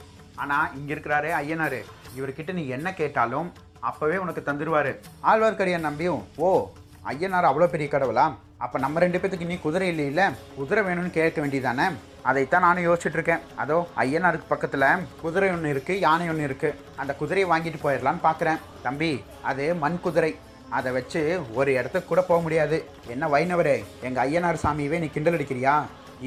ஆனா 0.43 0.57
இங்க 0.79 0.91
இருக்கிறாரே 0.95 1.31
ஐயனார். 1.43 1.81
இவர்கிட்ட 2.19 2.53
நீ 2.61 2.65
என்ன 2.79 2.89
கேட்டாலும் 3.03 3.51
அப்பவே 3.91 4.17
உனக்கு 4.25 4.43
தந்துடுவார் 4.49 4.93
ஆழ்வார்க்கடியான் 5.31 5.89
நம்பியும் 5.91 6.25
ஓ 6.47 6.49
ஐயனார் 7.13 7.51
அவ்வளோ 7.51 7.69
பெரிய 7.75 7.89
கடவுளா? 7.91 8.27
அப்போ 8.65 8.77
நம்ம 8.83 9.01
ரெண்டு 9.03 9.19
பேத்துக்கு 9.21 9.49
நீ 9.51 9.57
குதிரை 9.65 9.87
இல்லையில 9.93 10.23
குதிரை 10.59 10.83
வேணும்னு 10.87 11.11
கேட்க 11.17 11.39
வேண்டியதானே 11.43 11.87
அதைத்தான் 12.29 12.65
நானும் 12.67 12.87
யோசிச்சுட்டு 12.87 13.19
இருக்கேன். 13.19 13.43
அதோ 13.63 13.77
ஐயனாருக்கு 14.03 14.47
பக்கத்தில் 14.53 14.87
குதிரை 15.23 15.49
ஒன்று 15.57 15.73
இருக்குது 15.75 16.03
யானை 16.05 16.27
ஒன்று 16.33 16.47
இருக்குது 16.49 16.79
அந்த 17.03 17.13
குதிரையை 17.21 17.49
வாங்கிட்டு 17.53 17.81
போயிடலான்னு 17.85 18.25
பார்க்குறேன் 18.29 18.63
தம்பி 18.87 19.11
அது 19.51 19.67
மண் 19.83 20.01
குதிரை. 20.07 20.33
அதை 20.79 20.91
வச்சு 20.97 21.21
ஒரு 21.59 21.71
இடத்துக்கு 21.79 22.11
கூட 22.11 22.23
போக 22.31 22.41
முடியாது. 22.47 22.79
என்ன 23.15 23.25
வைணவரே 23.35 23.77
எங்கள் 24.07 24.23
ஐயனார் 24.27 24.63
சாமியவே 24.65 25.01
நீ 25.03 25.11
கிண்டல் 25.17 25.37
அடிக்கிறியா? 25.39 25.75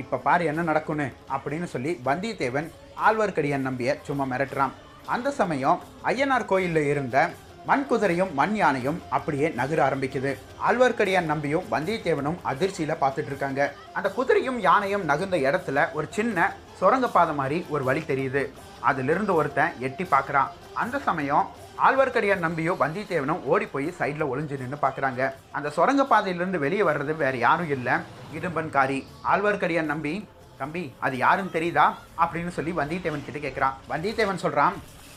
இப்போ 0.02 0.18
பாரு 0.28 0.44
என்ன 0.52 0.62
நடக்கும்னு 0.70 1.08
அப்படின்னு 1.36 1.68
சொல்லி 1.74 1.94
வந்தியத்தேவன் 2.08 2.70
ஆழ்வார்க்கடியான் 3.08 3.68
நம்பிய 3.70 3.98
சும்மா 4.08 4.26
மிரட்டுறான். 4.32 4.74
அந்த 5.16 5.30
சமயம் 5.42 5.80
ஐயனார் 6.12 6.52
கோயிலில் 6.52 6.90
இருந்த 6.94 7.18
மண் 7.66 7.86
குதிரையும் 7.90 8.34
மண் 8.34 8.56
யானையும் 8.56 9.02
அப்படியே 9.10 9.50
நகர 9.50 9.90
ஆரம்பிக்குது. 9.90 10.38
ஆழ்வார்க்கடியான் 10.68 11.32
நம்பியும் 11.32 11.66
வந்தியத்தேவனும் 11.72 12.38
அதிர்ச்சியில 12.46 12.96
பார்த்துட்டு 13.02 13.26
இருக்காங்க. 13.26 13.74
அந்த 13.94 14.12
குதிரையும் 14.18 14.60
யானையும் 14.60 15.06
நகர்ந்த 15.10 15.38
இடத்துல 15.38 15.92
ஒரு 15.94 16.08
சின்ன 16.10 16.56
சுரங்கப்பாதை 16.80 17.36
மாதிரி 17.36 17.66
ஒரு 17.70 17.84
வழி 17.84 18.00
தெரியுது. 18.00 18.50
அதிலிருந்து 18.80 19.34
ஒருத்தன் 19.34 19.74
எட்டி 19.80 20.04
பார்க்குறான். 20.04 20.48
அந்த 20.74 21.00
சமயம் 21.00 21.48
ஆழ்வார்க்கடியான் 21.86 22.38
நம்பியும் 22.38 22.80
வந்தியத்தேவனும் 22.80 23.44
ஓடி 23.44 23.66
போய் 23.66 23.94
சைடில் 24.00 24.30
ஒளிஞ்சு 24.32 24.60
நின்று 24.60 24.78
பார்க்குறாங்க. 24.82 25.34
அந்த 25.52 25.70
சுரங்கப்பாதையிலிருந்து 25.76 26.58
வெளியே 26.58 26.82
வர்றது 26.82 27.16
வேறு 27.16 27.40
யாரும் 27.40 27.70
இல்லை. 27.70 27.94
இடும்பன்காரி 28.34 29.04
ஆழ்வார்க்கடியான் 29.34 29.92
நம்பி 29.94 30.28
தம்பி 30.58 30.94
அது 31.00 31.18
யாருன்னு 31.18 31.52
தெரியுதா? 31.54 31.94
அப்படின்னு 32.18 32.48
சொல்லி 32.48 32.72
வந்தியத்தேவன் 32.72 33.26
கிட்ட 33.26 33.48
கேட்குறான் 33.48 33.74
வந்தியத்தேவன் 33.90 34.36
சொல்கிறான் 34.36 34.74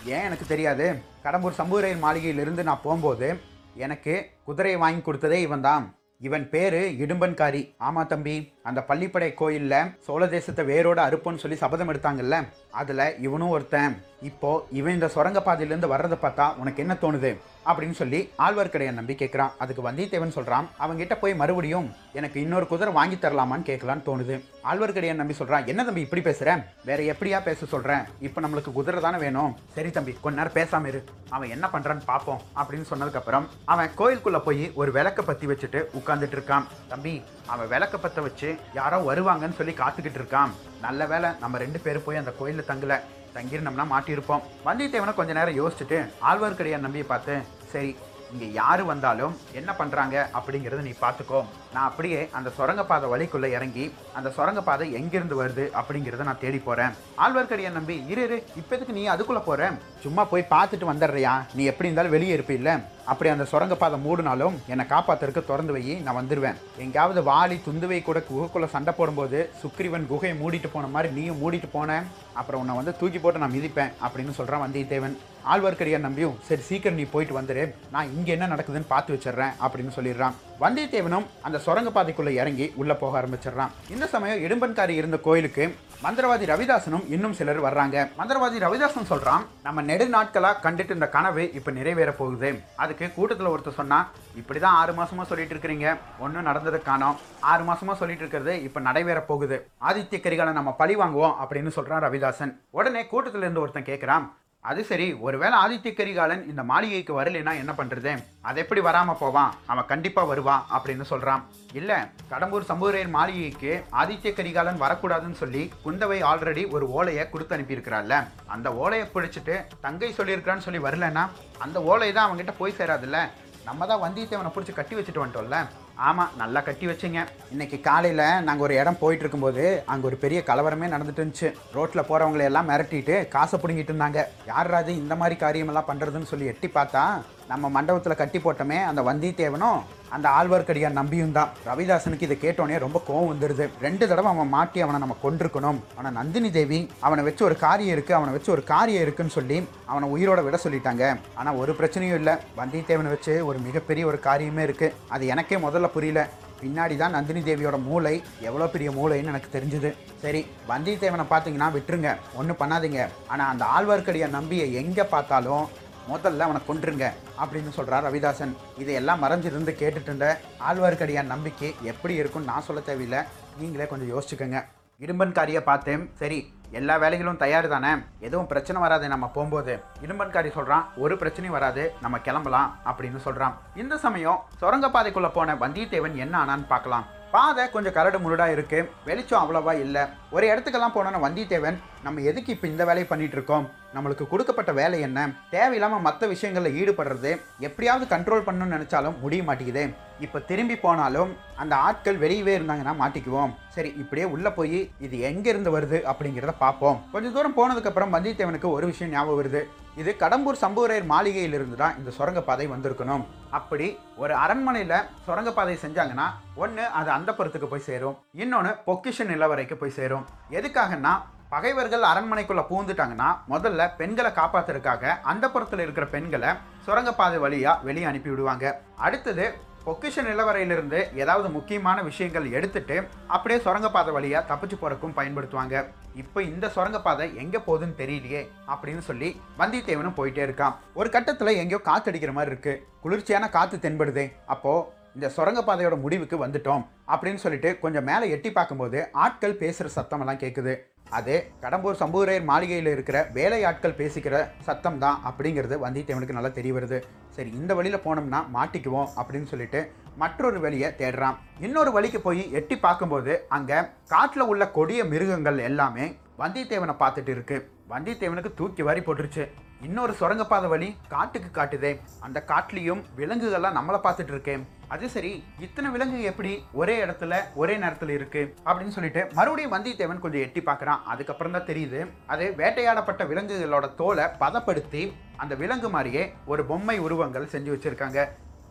ஏன் 0.07 0.25
எனக்கு 0.29 0.47
தெரியாது? 0.47 0.87
கடம்பூர் 1.25 1.59
சம்பூரையர் 1.59 2.05
மாளிகையிலிருந்து 2.05 2.63
நான் 2.63 2.81
போகும்போது 2.83 3.41
எனக்கு 3.77 4.15
குதிரையை 4.45 4.79
வாங்கி 4.81 5.03
கொடுத்ததே 5.05 5.39
இவன் 5.41 5.61
தான் 5.61 5.95
இவன் 6.21 6.49
பேரு 6.49 6.81
இடும்பன்காரி. 7.05 7.75
ஆமா 7.79 8.07
தம்பி 8.07 8.35
அந்த 8.63 8.81
பள்ளிப்படை 8.89 9.31
கோயில்ல 9.41 9.75
சோழ 10.07 10.27
தேசத்தை 10.27 10.65
வேரோட 10.65 10.99
அறுப்போன்னு 11.07 11.43
சொல்லி 11.45 11.57
சபதம் 11.57 11.91
எடுத்தாங்கல்ல 11.93 12.37
அதுல 12.71 13.15
இவனும் 13.27 13.49
ஒருத்தன். 13.49 13.95
இப்போ 14.23 14.67
இவன் 14.71 14.93
இந்த 14.93 15.11
சுரங்கப்பாதையிலேருந்து 15.15 15.93
வர்றதை 15.95 16.19
பார்த்தா 16.23 16.57
உனக்கு 16.57 16.83
என்ன 16.83 16.95
தோணுது? 16.95 17.37
அப்படின்னு 17.69 17.97
சொல்லி 18.01 18.21
ஆழ்வார்க்கடையான் 18.45 18.99
நம்பி 19.01 19.15
கேட்குறான். 19.21 19.53
அதுக்கு 19.63 19.83
வந்தியத்தேவன் 19.89 20.37
சொல்கிறான் 20.37 20.69
அவங்ககிட்ட 20.85 21.15
போய் 21.23 21.35
மறுபடியும் 21.43 21.89
எனக்கு 22.19 22.39
இன்னொரு 22.45 22.67
குதிரை 22.73 22.93
வாங்கி 22.99 23.17
தரலாமான்னு 23.25 23.69
கேட்கலான்னு 23.71 24.07
தோணுது. 24.09 24.37
ஆழ்வார்க்கடையான் 24.71 25.21
நம்பி 25.23 25.37
சொல்கிறான் 25.41 25.69
என்ன 25.73 25.85
தம்பி 25.89 26.05
இப்படி 26.07 26.23
பேசுகிறேன் 26.29 26.63
வேற 26.89 27.03
எப்படியா 27.13 27.39
பேச 27.49 27.67
சொல்கிறேன் 27.75 28.03
இப்போ 28.29 28.41
நம்மளுக்கு 28.45 28.73
குதிரை 28.79 29.03
தானே 29.07 29.21
வேணும். 29.27 29.55
சரி 29.77 29.91
தம்பி 29.99 30.15
கொஞ்ச 30.25 30.37
நேரம் 30.41 30.59
பேசாம 30.59 30.91
இரு. 30.93 31.03
அவன் 31.37 31.53
என்ன 31.57 31.69
பண்ணுறான்னு 31.75 32.11
பார்ப்போம் 32.13 32.43
அப்படின்னு 32.61 32.91
சொன்னதுக்கப்புறம் 32.93 33.47
அவன் 33.75 33.95
கோயிலுக்குள்ளே 34.01 34.43
போய் 34.49 34.65
ஒரு 34.83 34.93
விளக்க 34.99 35.23
பற்றி 35.23 35.47
வச்சுட்டு 35.53 35.83
உட்காந்துட்டு 36.01 36.39
இருக்கான். 36.39 36.67
தம்பி 36.93 37.15
அவன் 37.53 37.73
விளக்க 37.75 37.97
பற்ற 38.05 38.21
வச்சு 38.29 38.51
யாரோ 38.81 39.01
வருவாங்கன்னு 39.11 39.59
சொல்லி 39.63 39.77
காத்துக்கிட்டு 39.83 40.21
இருக்கான். 40.23 40.53
நல்ல 40.87 41.07
வேளை 41.13 41.29
நம்ம 41.43 41.59
ரெண்டு 41.63 41.79
பேரும் 41.85 42.07
போய் 42.07 42.21
அந்த 42.21 42.33
கோயிலில் 42.39 42.69
தங்கல 42.71 42.95
தங்கியிருந்தோம்னா 43.37 43.85
மாட்டியிருப்போம். 43.93 44.43
வந்தியத்தேவனை 44.69 45.13
கொஞ்ச 45.19 45.33
நேரம் 45.39 45.59
யோசிச்சுட்டு 45.61 45.99
ஆழ்வார்க்கடியான் 46.31 46.87
நம்பியை 46.87 47.07
பார்த்து 47.13 47.35
சரி 47.73 47.91
இங்கே 48.33 48.49
யார் 48.61 48.83
வந்தாலும் 48.93 49.35
என்ன 49.61 49.71
பண்ணுறாங்க 49.81 50.17
அப்படிங்கிறத 50.39 50.83
நீ 50.89 50.95
பார்த்துக்கோ. 51.05 51.41
நான் 51.75 51.89
அப்படியே 51.89 52.21
அந்த 52.39 52.49
சுரங்கப்பாதை 52.57 53.07
வழிக்குள்ளே 53.13 53.49
இறங்கி 53.57 53.85
அந்த 54.19 54.29
சுரங்கப்பாதை 54.37 54.87
எங்கேருந்து 54.99 55.37
வருது 55.41 55.65
அப்படிங்கிறத 55.81 56.27
நான் 56.29 56.43
தேடி 56.43 56.59
போகிறேன் 56.59 56.93
ஆழ்வார்க்கடியை 57.25 57.71
நம்பி 57.79 57.97
இரு 58.13 58.23
இரு 58.27 58.39
இப்போதுக்கு 58.61 58.97
நீ 58.99 59.05
அதுக்குள்ளே 59.15 59.43
போகிற 59.47 59.71
சும்மா 60.05 60.23
போய் 60.25 60.51
பார்த்துட்டு 60.55 60.91
வந்துடுறியா? 60.91 61.33
நீ 61.57 61.65
எப்படி 61.73 61.89
இருந்தாலும் 61.89 62.17
வெளியே 62.17 62.37
இருப்பில்ல 62.37 62.71
அப்படி 63.13 63.31
அந்த 63.31 63.45
சுரங்கப்பாதை 63.53 63.97
மூடினாலும் 64.05 64.57
என்னை 64.73 64.85
காப்பாத்துறதுக்கு 64.93 65.49
திறந்து 65.51 65.73
வை 65.77 65.83
நான் 66.07 66.19
வந்துடுவேன் 66.21 66.59
எங்கேயாவது 66.85 67.23
வாளி 67.31 67.57
துந்துவை 67.67 68.03
கூட 68.03 68.19
குகைக்குள்ளே 68.29 68.69
சண்டை 68.75 68.93
போடும்போது 68.99 69.39
சுக்ரீவன் 69.63 70.09
குகையை 70.13 70.35
மூடிட்டு 70.43 70.69
போன 70.75 70.91
மாதிரி 70.95 71.15
நீயும் 71.19 71.41
மூடிட்டு 71.43 71.71
போனேன் 71.77 72.07
அப்புறம் 72.41 72.61
உன்னை 72.63 72.77
வந்து 72.77 72.97
தூக்கி 73.01 73.19
போட்டு 73.19 73.43
நான் 73.43 73.57
மிதிப்பேன் 73.57 73.93
அப்படின்னு 74.05 74.39
சொல்கிறான் 74.39 74.65
வந்தியத்தேவன். 74.65 75.17
ஆழ்வார்க்கடியான் 75.53 76.07
நம்பியும் 76.07 76.37
சரி 76.49 76.63
சீக்கிரம் 76.69 76.99
நீ 77.01 77.05
போயிட்டு 77.13 77.35
வந்துடு 77.39 77.63
நான் 77.95 78.13
இங்கே 78.17 78.33
என்ன 78.37 78.47
நடக்குதுன்னு 78.47 78.93
பார்த்து 78.93 79.15
வச்சிடுறேன் 79.15 79.55
அப்படின்னு 79.65 79.93
சொல்லிடுறான். 79.97 80.37
வந்தியத்தேவனும் 80.63 81.27
அந்த 81.43 81.59
சுரங்க 81.59 81.91
பாதைக்குள்ளே 81.91 82.29
இறங்கி 82.29 82.73
உள்ள 82.75 82.95
போக 82.95 83.23
ஆரம்பிச்சிடுறான். 83.23 83.71
இந்த 83.91 84.07
சமயம் 84.07 84.39
இடும்பன்காரி 84.39 84.89
இருந்த 84.89 85.17
கோயிலுக்கு 85.17 85.75
மந்திரவாதி 86.03 86.47
ரவிதாசனும் 86.53 87.11
இன்னும் 87.11 87.33
சிலர் 87.33 87.63
வர்றாங்க. 87.63 88.11
மந்திரவாதி 88.19 88.59
ரவிதாசன் 88.67 89.11
சொல்றான் 89.11 89.45
நம்ம 89.63 89.83
நெடு 89.83 90.05
நாட்களா 90.05 90.53
கண்டுட்டு 90.63 90.91
இந்த 90.91 91.09
கனவு 91.09 91.53
இப்ப 91.53 91.71
நிறைவேற 91.71 92.13
போகுது. 92.13 92.61
அதுக்கு 92.77 93.11
கூட்டத்துல 93.17 93.55
ஒருத்தர் 93.55 93.73
சொன்னா 93.73 94.11
இப்படிதான் 94.41 94.75
ஆறு 94.81 94.93
மாசமா 94.93 95.25
சொல்லிட்டு 95.25 95.55
இருக்கிறீங்க. 95.55 95.99
ஒன்றும் 96.19 96.43
நடந்தது 96.43 96.83
காணோம். 96.83 97.17
ஆறு 97.41 97.65
மாசமா 97.65 97.95
சொல்லிட்டு 97.95 98.27
இருக்கிறது 98.27 98.63
இப்ப 98.63 98.81
நடைபெற 98.81 99.21
போகுது. 99.21 99.69
ஆதித்ய 99.89 100.21
கரிகாலை 100.21 100.53
நம்ம 100.53 100.73
பழி 100.73 100.97
வாங்குவோம் 100.97 101.35
அப்படின்னு 101.49 101.71
சொல்றான் 101.77 102.05
ரவிதாசன். 102.07 102.57
உடனே 102.71 103.03
கூட்டத்துல 103.03 103.45
இருந்து 103.45 103.61
ஒருத்தன் 103.61 103.91
கேட்கிறான் 103.91 104.29
அது 104.65 104.81
சரி 104.89 105.07
ஒருவேளை 105.27 105.57
ஆதித்ய 105.63 105.91
கரிகாலன் 105.99 106.43
இந்த 106.51 106.63
மாளிகைக்கு 106.69 107.13
வரலைன்னா 107.19 107.53
என்ன 107.63 107.73
பண்ணுறது 107.79 108.13
அது 108.49 108.61
எப்படி 108.63 108.81
வராமல் 108.87 109.19
போவான்? 109.23 109.55
அவன் 109.73 109.89
கண்டிப்பாக 109.93 110.31
வருவான் 110.31 110.63
அப்படின்னு 110.77 111.05
சொல்கிறான் 111.13 111.43
இல்லை 111.79 111.97
கடம்பூர் 112.33 112.69
சம்புவரையர் 112.71 113.13
மாளிகைக்கு 113.17 113.73
ஆதித்ய 114.03 114.33
கரிகாலன் 114.39 114.81
வரக்கூடாதுன்னு 114.85 115.41
சொல்லி 115.43 115.63
குந்தவை 115.85 116.19
ஆல்ரெடி 116.31 116.65
ஒரு 116.77 116.87
ஓலையை 116.99 117.25
கொடுத்து 117.31 117.57
அனுப்பியிருக்கிறாள்ல. 117.57 118.17
அந்த 118.55 118.71
ஓலையை 118.85 119.07
பிடிச்சிட்டு 119.15 119.57
தங்கை 119.87 120.11
சொல்லியிருக்கிறான்னு 120.19 120.67
சொல்லி 120.69 120.83
வரலன்னா 120.89 121.25
அந்த 121.67 121.81
ஓலை 121.93 122.11
தான் 122.13 122.27
அவங்ககிட்ட 122.27 122.55
போய் 122.63 122.79
சேராதுல்ல? 122.81 123.21
நம்ம 123.69 123.87
தான் 123.87 124.05
வந்தியத்தேவனை 124.05 124.53
பிடிச்சி 124.55 124.75
கட்டி 124.77 124.95
வச்சுட்டு 124.99 125.23
வந்துட்டோம்ல? 125.23 125.59
ஆமாம் 125.97 126.31
நல்லா 126.41 126.61
கட்டி 126.67 126.87
வச்சிங்க. 126.87 127.21
இன்னைக்கு 127.53 127.81
காலையில் 127.81 128.25
நாங்கள் 128.47 128.65
ஒரு 128.67 128.75
இடம் 128.81 128.99
போயிட்டு 129.01 129.25
இருக்கும்போது 129.25 129.65
அங்கே 129.93 130.07
ஒரு 130.11 130.17
பெரிய 130.17 130.43
கலவரமே 130.47 130.87
நடந்துட்டு 130.95 131.23
இருந்துச்சு. 131.23 131.49
ரோட்டில் 131.77 132.09
போகிறவங்களை 132.09 132.45
எல்லாம் 132.51 132.69
மிரட்டிட்டு 132.71 133.17
காசை 133.35 133.59
பிடுங்கிட்டு 133.63 133.93
இருந்தாங்க. 133.93 134.23
யாராவது 134.53 134.93
இந்த 135.03 135.15
மாதிரி 135.15 135.37
காரியமெல்லாம் 135.45 135.89
பண்ணுறதுன்னு 135.91 136.31
சொல்லி 136.33 136.51
எட்டி 136.53 136.71
பார்த்தா 136.79 137.05
நம்ம 137.53 137.69
மண்டபத்தில் 137.77 138.21
கட்டி 138.21 138.39
போட்டோமே 138.45 138.79
அந்த 138.91 139.01
வந்தியத்தேவனும் 139.09 139.81
அந்த 140.17 140.27
ஆழ்வார்க்கடியான் 140.39 140.99
நம்பியும் 140.99 141.35
தான் 141.37 141.51
ரவிதாசனுக்கு 141.69 142.27
இதை 142.27 142.37
கேட்டோன்னே 142.41 142.77
ரொம்ப 142.85 142.99
கோவம் 143.09 143.31
வந்துடுது 143.31 143.65
ரெண்டு 143.85 144.05
தடவை 144.11 144.29
அவன் 144.33 144.53
மாட்டி 144.55 144.81
அவனை 144.85 144.99
நம்ம 145.03 145.17
கொண்டிருக்கணும் 145.25 145.79
ஆனால் 145.99 146.17
நந்தினி 146.19 146.51
தேவி 146.57 146.81
அவனை 147.07 147.23
வச்சு 147.29 147.43
ஒரு 147.49 147.57
காரியம் 147.65 147.95
இருக்குது 147.97 148.19
அவனை 148.19 148.35
வச்சு 148.37 148.51
ஒரு 148.57 148.63
காரியம் 148.73 149.05
இருக்குன்னு 149.07 149.37
சொல்லி 149.39 149.59
அவனை 149.91 150.09
உயிரோட 150.15 150.41
விட 150.47 150.59
சொல்லிட்டாங்க. 150.65 151.05
ஆனால் 151.41 151.59
ஒரு 151.63 151.75
பிரச்சனையும் 151.81 152.21
இல்லை. 152.21 152.35
வந்தியத்தேவனை 152.61 153.13
வச்சு 153.15 153.35
ஒரு 153.49 153.61
மிகப்பெரிய 153.67 154.07
ஒரு 154.13 154.21
காரியமே 154.29 154.65
இருக்குது 154.69 154.95
அது 155.17 155.33
எனக்கே 155.35 155.59
முதல்ல 155.67 155.91
புரியல. 155.97 156.23
பின்னாடி 156.63 156.97
தான் 156.99 157.17
நந்தினி 157.17 157.41
தேவியோட 157.47 157.77
மூளை 157.87 158.13
எவ்வளோ 158.49 158.67
பெரிய 158.75 158.89
மூளைன்னு 158.99 159.33
எனக்கு 159.33 159.55
தெரிஞ்சுது. 159.55 159.91
சரி 160.25 160.41
வந்தியத்தேவனை 160.73 161.25
பார்த்தீங்கன்னா 161.31 161.71
விட்டுருங்க. 161.77 162.11
ஒன்றும் 162.41 162.61
பண்ணாதீங்க. 162.61 163.01
ஆனால் 163.33 163.51
அந்த 163.53 163.65
ஆழ்வார்க்கடியை 163.77 164.29
நம்பியை 164.39 164.67
எங்கே 164.83 165.07
பார்த்தாலும் 165.15 165.65
முதல்ல 166.11 166.47
அவனை 166.47 166.61
கொன்றுங்க 166.69 167.07
அப்படின்னு 167.43 167.71
சொல்கிறார் 167.79 168.07
ரவிதாசன். 168.07 168.55
இதையெல்லாம் 168.79 169.23
மறைஞ்சிருந்து 169.23 169.73
கேட்டுட்டு 169.81 170.09
இருந்த 170.11 170.41
ஆழ்வார்க்கடியான் 170.69 171.33
நம்பிக்கை 171.35 171.75
எப்படி 171.83 172.15
இருக்கும்னு 172.15 172.51
நான் 172.53 172.67
சொல்ல 172.69 172.83
தேவையில்லை. 172.83 173.23
நீங்களே 173.59 173.87
கொஞ்சம் 173.87 174.13
யோசிச்சுக்கோங்க. 174.15 174.65
இடும்பன்காரியை 175.01 175.61
பார்த்தேன். 175.61 176.11
சரி 176.15 176.55
எல்லா 176.71 176.95
வேலைகளும் 177.01 177.37
தயார் 177.37 177.67
தானே 177.69 177.89
எதுவும் 178.27 178.47
பிரச்சனை 178.47 178.83
வராது 178.83 179.09
நம்ம 179.09 179.27
போகும்போது. 179.27 179.83
இடும்பன்காரி 180.07 180.53
சொல்கிறான் 180.53 180.89
ஒரு 180.97 181.15
பிரச்சனையும் 181.15 181.57
வராது. 181.59 181.95
நம்ம 182.01 182.19
கிளம்பலாம் 182.19 182.79
அப்படின்னு 182.87 183.17
சொல்கிறான் 183.17 183.57
இந்த 183.75 183.97
சமயம் 183.97 184.43
சுரங்கப்பாதைக்குள்ளே 184.61 185.31
போன 185.39 185.55
வந்தியத்தேவன் 185.55 186.15
என்ன 186.15 186.45
ஆனான்னு 186.45 186.67
பார்க்கலாம். 186.67 187.07
பாதை 187.37 187.65
கொஞ்சம் 187.75 187.97
கரடு 187.99 188.19
முருடாக 188.25 188.55
இருக்குது 188.57 188.89
வெளிச்சம் 189.09 189.43
அவ்வளோவா 189.43 189.75
இல்லை. 189.85 190.05
ஒரு 190.37 190.47
இடத்துக்கெல்லாம் 190.53 190.97
போனோன்னா 190.97 191.25
வந்தியத்தேவன் 191.27 191.81
நம்ம 192.07 192.23
எதுக்கு 192.31 192.53
இப்போ 192.55 192.67
இந்த 192.73 192.83
வேலையை 192.89 193.07
பண்ணிகிட்ருக்கோம் 193.11 193.41
இருக்கோம்? 193.43 193.67
நம்மளுக்கு 193.95 194.25
கொடுக்கப்பட்ட 194.31 194.71
வேலை 194.81 194.99
என்ன? 195.07 195.19
தேவையில்லாமல் 195.55 196.05
மற்ற 196.07 196.27
விஷயங்களில் 196.33 196.77
ஈடுபடுறது 196.81 197.31
எப்படியாவது 197.69 198.05
கண்ட்ரோல் 198.13 198.47
பண்ணணும்னு 198.47 198.77
நினச்சாலும் 198.77 199.19
முடிய 199.23 199.43
மாட்டேங்குது. 199.49 199.85
இப்போ 200.25 200.39
திரும்பி 200.51 200.77
போனாலும் 200.85 201.31
அந்த 201.63 201.75
ஆட்கள் 201.87 202.23
வெளியவே 202.25 202.53
இருந்தாங்கன்னா 202.59 202.95
மாட்டிக்குவோம். 203.03 203.53
சரி 203.77 203.91
இப்படியே 204.03 204.27
உள்ளே 204.35 204.51
போய் 204.59 204.79
இது 205.07 205.17
எங்கேருந்து 205.31 205.71
வருது 205.77 206.01
அப்படிங்கிறத 206.13 206.55
பார்ப்போம். 206.65 207.01
கொஞ்சம் 207.15 207.37
தூரம் 207.37 207.59
போனதுக்கப்புறம் 207.59 208.15
வந்தியத்தேவனுக்கு 208.17 208.71
ஒரு 208.77 208.87
விஷயம் 208.93 209.15
ஞாபகம் 209.17 209.41
வருது. 209.43 209.63
இது 210.01 210.11
கடம்பூர் 210.21 210.61
சம்பூரையர் 210.63 211.11
மாளிகையிலிருந்து 211.11 211.77
தான் 211.81 211.97
இந்த 212.01 212.11
சுரங்கப்பாதை 212.19 212.67
வந்திருக்கணும். 212.73 213.25
அப்படி 213.59 213.87
ஒரு 214.23 214.35
அரண்மனையில் 214.45 214.97
சுரங்கப்பாதை 215.27 215.75
செஞ்சாங்கன்னா 215.83 216.27
ஒன்று 216.63 216.85
அது 216.99 217.11
அந்த 217.17 217.31
புறத்துக்கு 217.39 217.69
போய் 217.73 217.87
சேரும். 217.89 218.17
இன்னொன்று 218.43 218.71
பொக்கிஷன் 218.87 219.31
நிலவரைக்கு 219.33 219.77
போய் 219.83 219.97
சேரும். 219.99 220.25
எதுக்காகன்னா 220.59 221.13
பகைவர்கள் 221.55 222.05
அரண்மனைக்குள்ளே 222.11 222.65
பூந்துட்டாங்கன்னா 222.71 223.29
முதல்ல 223.53 223.89
பெண்களை 223.99 224.31
காப்பாத்துறதுக்காக 224.39 225.13
அந்த 225.33 225.45
புறத்தில் 225.55 225.83
இருக்கிற 225.85 226.07
பெண்களை 226.15 226.53
சுரங்கப்பாதை 226.87 227.41
வழியாக 227.45 227.85
வெளியே 227.89 228.09
அனுப்பி 228.11 228.31
விடுவாங்க. 228.33 228.67
அடுத்தது 229.07 229.47
பொக்கிஷன் 229.87 230.29
நிலவரையிலிருந்து 230.31 230.99
ஏதாவது 231.23 231.49
முக்கியமான 231.55 232.03
விஷயங்கள் 232.09 232.45
எடுத்துட்டு 232.57 232.97
அப்படியே 233.35 233.59
சுரங்கப்பாதை 233.65 234.11
வழியாக 234.17 234.49
தப்பிச்சு 234.51 234.77
போறக்கும் 234.83 235.17
பயன்படுத்துவாங்க. 235.19 235.77
இப்போ 236.23 236.39
இந்த 236.51 236.67
சுரங்கப்பாதை 236.75 237.27
எங்கே 237.43 237.61
போகுதுன்னு 237.67 237.99
தெரியலையே 238.03 238.43
அப்படின்னு 238.73 239.03
சொல்லி 239.09 239.29
வந்தியத்தேவனும் 239.61 240.19
போயிட்டே 240.19 240.43
இருக்கான். 240.47 240.77
ஒரு 240.95 241.11
கட்டத்தில் 241.17 241.59
எங்கேயோ 241.63 241.81
காத்தடிக்கிற 241.91 242.33
மாதிரி 242.39 242.53
இருக்கு. 242.55 242.75
குளிர்ச்சியான 243.05 243.49
காற்று 243.57 243.79
தென்படுதே. 243.85 244.27
அப்போது 244.55 244.87
இந்த 245.17 245.27
சுரங்கப்பாதையோட 245.37 245.97
முடிவுக்கு 246.05 246.37
வந்துட்டோம் 246.43 246.85
அப்படின்னு 247.13 247.41
சொல்லிட்டு 247.43 247.71
கொஞ்சம் 247.83 248.07
மேலே 248.11 248.27
எட்டி 248.35 248.51
பார்க்கும்போது 248.59 248.99
ஆட்கள் 249.25 249.61
பேசுகிற 249.63 249.89
சத்தமெல்லாம் 249.97 250.43
கேட்குது 250.43 250.75
அது 251.19 251.35
கடம்பூர் 251.63 251.99
சம்பூரையர் 252.03 252.47
மாளிகையில் 252.51 252.91
இருக்கிற 252.93 253.19
வேலையாட்கள் 253.39 253.99
பேசிக்கிற 253.99 254.37
சத்தம் 254.67 255.01
தான் 255.03 255.19
அப்படிங்கிறது 255.31 255.77
வந்தியத்தேவனுக்கு 255.85 256.37
நல்லா 256.37 256.53
தெரிய 256.59 256.73
வருது. 256.77 256.99
சரி 257.37 257.51
இந்த 257.61 257.73
வழியில் 257.79 258.05
போனோம்னா 258.07 258.41
மாட்டிக்குவோம் 258.57 259.11
அப்படின்னு 259.21 259.51
சொல்லிட்டு 259.53 259.81
மற்றொரு 260.23 260.59
வழியை 260.65 260.89
தேடுறான். 261.01 261.37
இன்னொரு 261.67 261.91
வழிக்கு 261.97 262.21
போய் 262.27 262.43
எட்டி 262.61 262.79
பார்க்கும்போது 262.87 263.35
அங்கே 263.57 263.79
காட்டில் 264.15 264.49
உள்ள 264.53 264.65
கொடிய 264.79 265.03
மிருகங்கள் 265.13 265.61
எல்லாமே 265.69 266.07
வந்தியத்தேவனை 266.43 266.95
பார்த்துட்டு 267.03 267.33
இருக்கு. 267.37 267.59
வந்தியத்தேவனுக்கு 267.93 268.53
தூக்கி 268.61 268.83
வாரி 268.89 269.03
போட்டுருச்சு. 269.07 269.45
இன்னொரு 269.87 270.13
சுரங்கப்பாதை 270.19 270.69
வழி 270.73 270.89
காட்டுக்கு 271.13 271.51
காட்டுதே. 271.59 271.93
அந்த 272.27 272.39
காட்டுலேயும் 272.51 273.01
விலங்குகள்லாம் 273.19 273.79
நம்மளை 273.79 273.99
பார்த்துட்டு 274.05 274.35
இருக்கேன் 274.35 274.65
அது 274.95 275.07
சரி 275.15 275.31
இத்தனை 275.65 275.89
விலங்கு 275.93 276.19
எப்படி 276.31 276.53
ஒரே 276.81 276.95
இடத்துல 277.05 277.35
ஒரே 277.61 277.75
நேரத்தில் 277.83 278.13
இருக்கு? 278.17 278.43
அப்படின்னு 278.69 278.95
சொல்லிட்டு 278.97 279.23
மறுபடியும் 279.39 279.75
வந்தியத்தேவன் 279.75 280.23
கொஞ்சம் 280.25 280.45
எட்டி 280.47 280.61
பார்க்குறான். 280.67 281.03
அதுக்கப்புறம் 281.13 281.55
தான் 281.57 281.69
தெரியுது 281.71 282.01
அது 282.35 282.47
வேட்டையாடப்பட்ட 282.61 283.25
விலங்குகளோட 283.31 283.89
தோலை 284.01 284.27
பதப்படுத்தி 284.43 285.03
அந்த 285.45 285.55
விலங்கு 285.63 285.91
மாதிரியே 285.97 286.25
ஒரு 286.53 286.65
பொம்மை 286.73 286.97
உருவங்கள் 287.07 287.53
செஞ்சு 287.55 287.73
வச்சுருக்காங்க. 287.75 288.21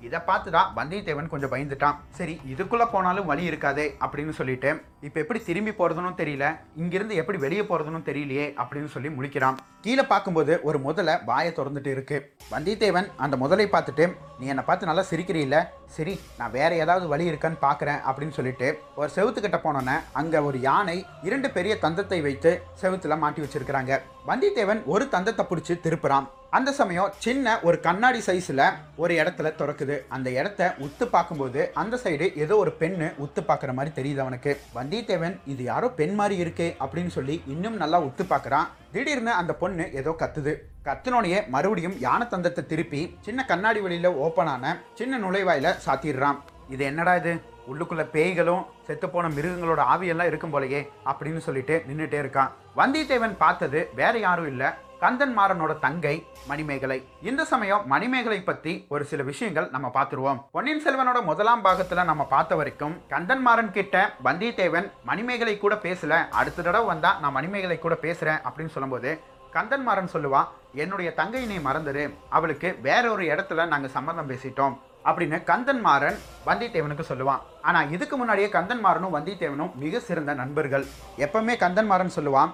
இதை 0.08 0.20
பார்த்து 0.30 0.50
தான் 0.58 0.70
வந்தியத்தேவன் 0.78 1.32
கொஞ்சம் 1.32 1.54
பயந்துட்டான். 1.56 1.98
சரி 2.20 2.36
இதுக்குள்ளே 2.54 2.86
போனாலும் 2.94 3.30
வழி 3.32 3.44
இருக்காதே 3.50 3.88
அப்படின்னு 4.04 4.34
சொல்லிட்டு 4.40 4.70
இப்போ 5.08 5.18
எப்படி 5.24 5.42
திரும்பி 5.50 5.74
போகிறதுனும் 5.80 6.20
தெரியல 6.22 6.46
இங்கிருந்து 6.84 7.20
எப்படி 7.24 7.40
வெளியே 7.46 7.66
போகிறதுனும் 7.72 8.08
தெரியலையே 8.10 8.48
அப்படின்னு 8.62 8.92
சொல்லி 8.96 9.12
முழிக்கிறான். 9.18 9.60
கீழே 9.86 10.04
பார்க்கும்போது 10.10 10.54
ஒரு 10.68 10.78
முதலை 10.86 11.14
வாயை 11.28 11.52
திறந்துட்டு 11.58 11.92
இருக்கு. 11.94 12.18
வந்தியத்தேவன் 12.52 13.08
அந்த 13.24 13.36
முதலை 13.44 13.66
பார்த்துட்டு 13.72 14.06
நீ 14.40 14.46
என்னை 14.52 14.64
பார்த்து 14.68 14.90
நல்லா 14.90 15.04
சிரிக்கிறீல்ல? 15.12 15.58
சரி 15.96 16.14
நான் 16.40 16.54
வேற 16.58 16.70
ஏதாவது 16.84 17.06
வழி 17.14 17.26
இருக்கான்னு 17.30 17.58
பார்க்குறேன் 17.64 18.02
அப்படின்னு 18.10 18.36
சொல்லிட்டு 18.38 18.68
ஒரு 19.00 19.10
செவுத்துக்கிட்ட 19.16 19.60
போனோன்னே 19.64 19.96
அங்கே 20.20 20.40
ஒரு 20.48 20.58
யானை 20.68 20.98
இரண்டு 21.28 21.50
பெரிய 21.56 21.76
தந்தத்தை 21.86 22.20
வைத்து 22.28 22.52
செவுத்தில் 22.82 23.22
மாட்டி 23.24 23.42
வச்சிருக்கிறாங்க. 23.44 23.98
வந்தியத்தேவன் 24.30 24.84
ஒரு 24.94 25.08
தந்தத்தை 25.16 25.46
பிடிச்சி 25.52 25.76
திருப்புறான். 25.86 26.28
அந்த 26.58 26.70
சமயம் 26.80 27.14
சின்ன 27.26 27.56
ஒரு 27.68 27.80
கண்ணாடி 27.88 28.22
சைஸில் 28.28 28.66
ஒரு 29.04 29.14
இடத்துல 29.22 29.52
திறக்குது. 29.60 29.98
அந்த 30.16 30.28
இடத்த 30.40 30.62
உத்து 30.86 31.08
பார்க்கும்போது 31.16 31.62
அந்த 31.84 32.00
சைடு 32.04 32.28
ஏதோ 32.44 32.58
ஒரு 32.64 32.74
பெண்ணு 32.84 33.10
உத்து 33.26 33.44
பார்க்குற 33.50 33.74
மாதிரி 33.80 33.94
தெரியுது 34.00 34.24
அவனுக்கு. 34.26 34.54
வந்தியத்தேவன் 34.78 35.36
இது 35.54 35.64
யாரோ 35.72 35.90
பெண் 36.02 36.16
மாதிரி 36.22 36.38
இருக்கே 36.46 36.70
அப்படின்னு 36.84 37.14
சொல்லி 37.18 37.38
இன்னும் 37.56 37.82
நல்லா 37.84 38.00
உத்து 38.10 38.26
பார்க்குறான். 38.34 38.70
திடீர்னு 38.92 39.32
அந்த 39.32 39.54
பொண்ணு 39.54 39.90
ஏதோ 39.94 40.16
கத்துது. 40.20 40.54
கத்துனோடையே 40.86 41.48
மறுபடியும் 41.48 42.00
யானை 42.00 42.28
தந்தத்தை 42.28 42.66
திருப்பி 42.66 43.02
சின்ன 43.22 43.46
கண்ணாடி 43.46 43.80
வழியில் 43.80 44.18
ஓப்பனான 44.26 44.78
சின்ன 44.94 45.20
நுழைவாயில 45.20 45.76
சாத்திடுறான். 45.86 46.40
இது 46.70 46.86
என்னடா 46.86 47.16
இது? 47.16 47.34
உள்ளுக்குள்ள 47.70 48.04
பேய்களும் 48.16 48.66
செத்துப்போன 48.88 49.30
மிருகங்களோட 49.38 49.82
ஆவியெல்லாம் 49.94 50.32
இருக்கும் 50.32 50.54
போலயே 50.54 50.90
அப்படின்னு 51.06 51.38
சொல்லிட்டு 51.38 51.84
நின்றுட்டே 51.88 52.20
இருக்கான். 52.24 52.50
வந்தியத்தேவன் 52.78 53.36
பார்த்தது 53.38 53.90
வேற 53.96 54.18
யாரும் 54.18 54.48
இல்லை. 54.48 54.68
கந்தன் 55.00 55.38
மாறனோட 55.38 55.80
தங்கை 55.80 56.28
மணிமேகலை. 56.48 56.98
இந்த 57.22 57.46
சமயம் 57.46 57.88
மணிமேகலை 57.88 58.42
பத்தி 58.42 58.86
ஒரு 58.90 59.04
சில 59.04 59.24
விஷயங்கள் 59.24 59.70
நம்ம 59.70 59.92
பார்த்துருவோம். 59.94 60.40
பொன்னியின் 60.52 60.84
செல்வனோட 60.86 61.24
முதலாம் 61.24 61.66
பாகத்துல 61.66 62.04
நம்ம 62.04 62.24
பார்த்த 62.26 62.56
வரைக்கும் 62.56 63.02
கந்தன் 63.08 63.42
மாறன் 63.42 63.72
கிட்ட 63.72 64.14
வந்தியத்தேவன் 64.24 64.92
மணிமேகலை 65.04 65.58
கூட 65.58 65.76
பேசல. 65.76 66.30
அடுத்த 66.30 66.62
தடவை 66.62 66.88
வந்தா 66.88 67.18
நான் 67.22 67.32
மணிமேகலை 67.32 67.80
கூட 67.80 67.98
பேசுறேன் 68.02 68.42
அப்படின்னு 68.50 68.76
சொல்லும்போது 68.76 69.20
கந்தன் 69.52 69.84
மாறன் 69.84 70.14
சொல்லுவான் 70.14 70.48
என்னுடைய 70.74 71.14
தங்கை 71.14 71.46
நீ 71.46 71.58
மறந்துடு 71.58 72.14
அவளுக்கு 72.30 72.78
வேற 72.82 73.12
ஒரு 73.12 73.24
இடத்துல 73.24 73.68
நாங்கள் 73.68 73.92
சம்மந்தம் 73.92 74.30
பேசிட்டோம். 74.30 74.78
அப்படின்னு 75.10 75.38
கந்தன் 75.52 75.84
மாறன் 75.88 76.18
வந்தியத்தேவனுக்கு 76.48 77.06
சொல்லுவான். 77.12 77.44
ஆனால் 77.68 77.92
இதுக்கு 77.96 78.16
முன்னாடியே 78.20 78.50
கந்தன் 78.58 78.84
மாறனும் 78.88 79.16
வந்தியத்தேவனும் 79.18 79.72
மிக 79.84 80.00
சிறந்த 80.10 80.34
நண்பர்கள். 80.42 80.86
எப்பவுமே 81.26 81.56
கந்தன் 81.64 81.90
மாறன் 81.94 82.18
சொல்லுவான் 82.18 82.52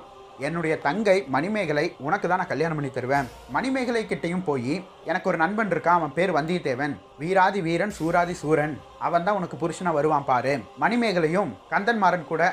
என்னுடைய 0.47 0.73
தங்கை 0.85 1.15
மணிமேகலை 1.35 1.83
உனக்கு 2.07 2.25
தான் 2.27 2.39
நான் 2.41 2.49
கல்யாணம் 2.51 2.77
பண்ணி 2.77 2.91
தருவேன். 2.95 3.29
மணிமேகலை 3.55 4.01
கிட்டையும் 4.09 4.43
போய் 4.49 4.73
எனக்கு 5.09 5.29
ஒரு 5.31 5.37
நண்பன் 5.43 5.71
இருக்கான் 5.73 5.99
அவன் 5.99 6.13
பேர் 6.17 6.35
வந்தியத்தேவன். 6.37 6.93
வீராதி 7.21 7.61
வீரன் 7.67 7.95
சூராதி 7.99 8.35
சூரன். 8.41 8.75
அவன் 9.07 9.25
தான் 9.27 9.37
உனக்கு 9.39 9.57
புருஷனா 9.61 9.93
வருவான் 9.97 10.27
பாரு. 10.29 10.53
மணிமேகலையும் 10.83 11.53
கந்தன்மாறன் 11.71 12.29
கூட 12.31 12.43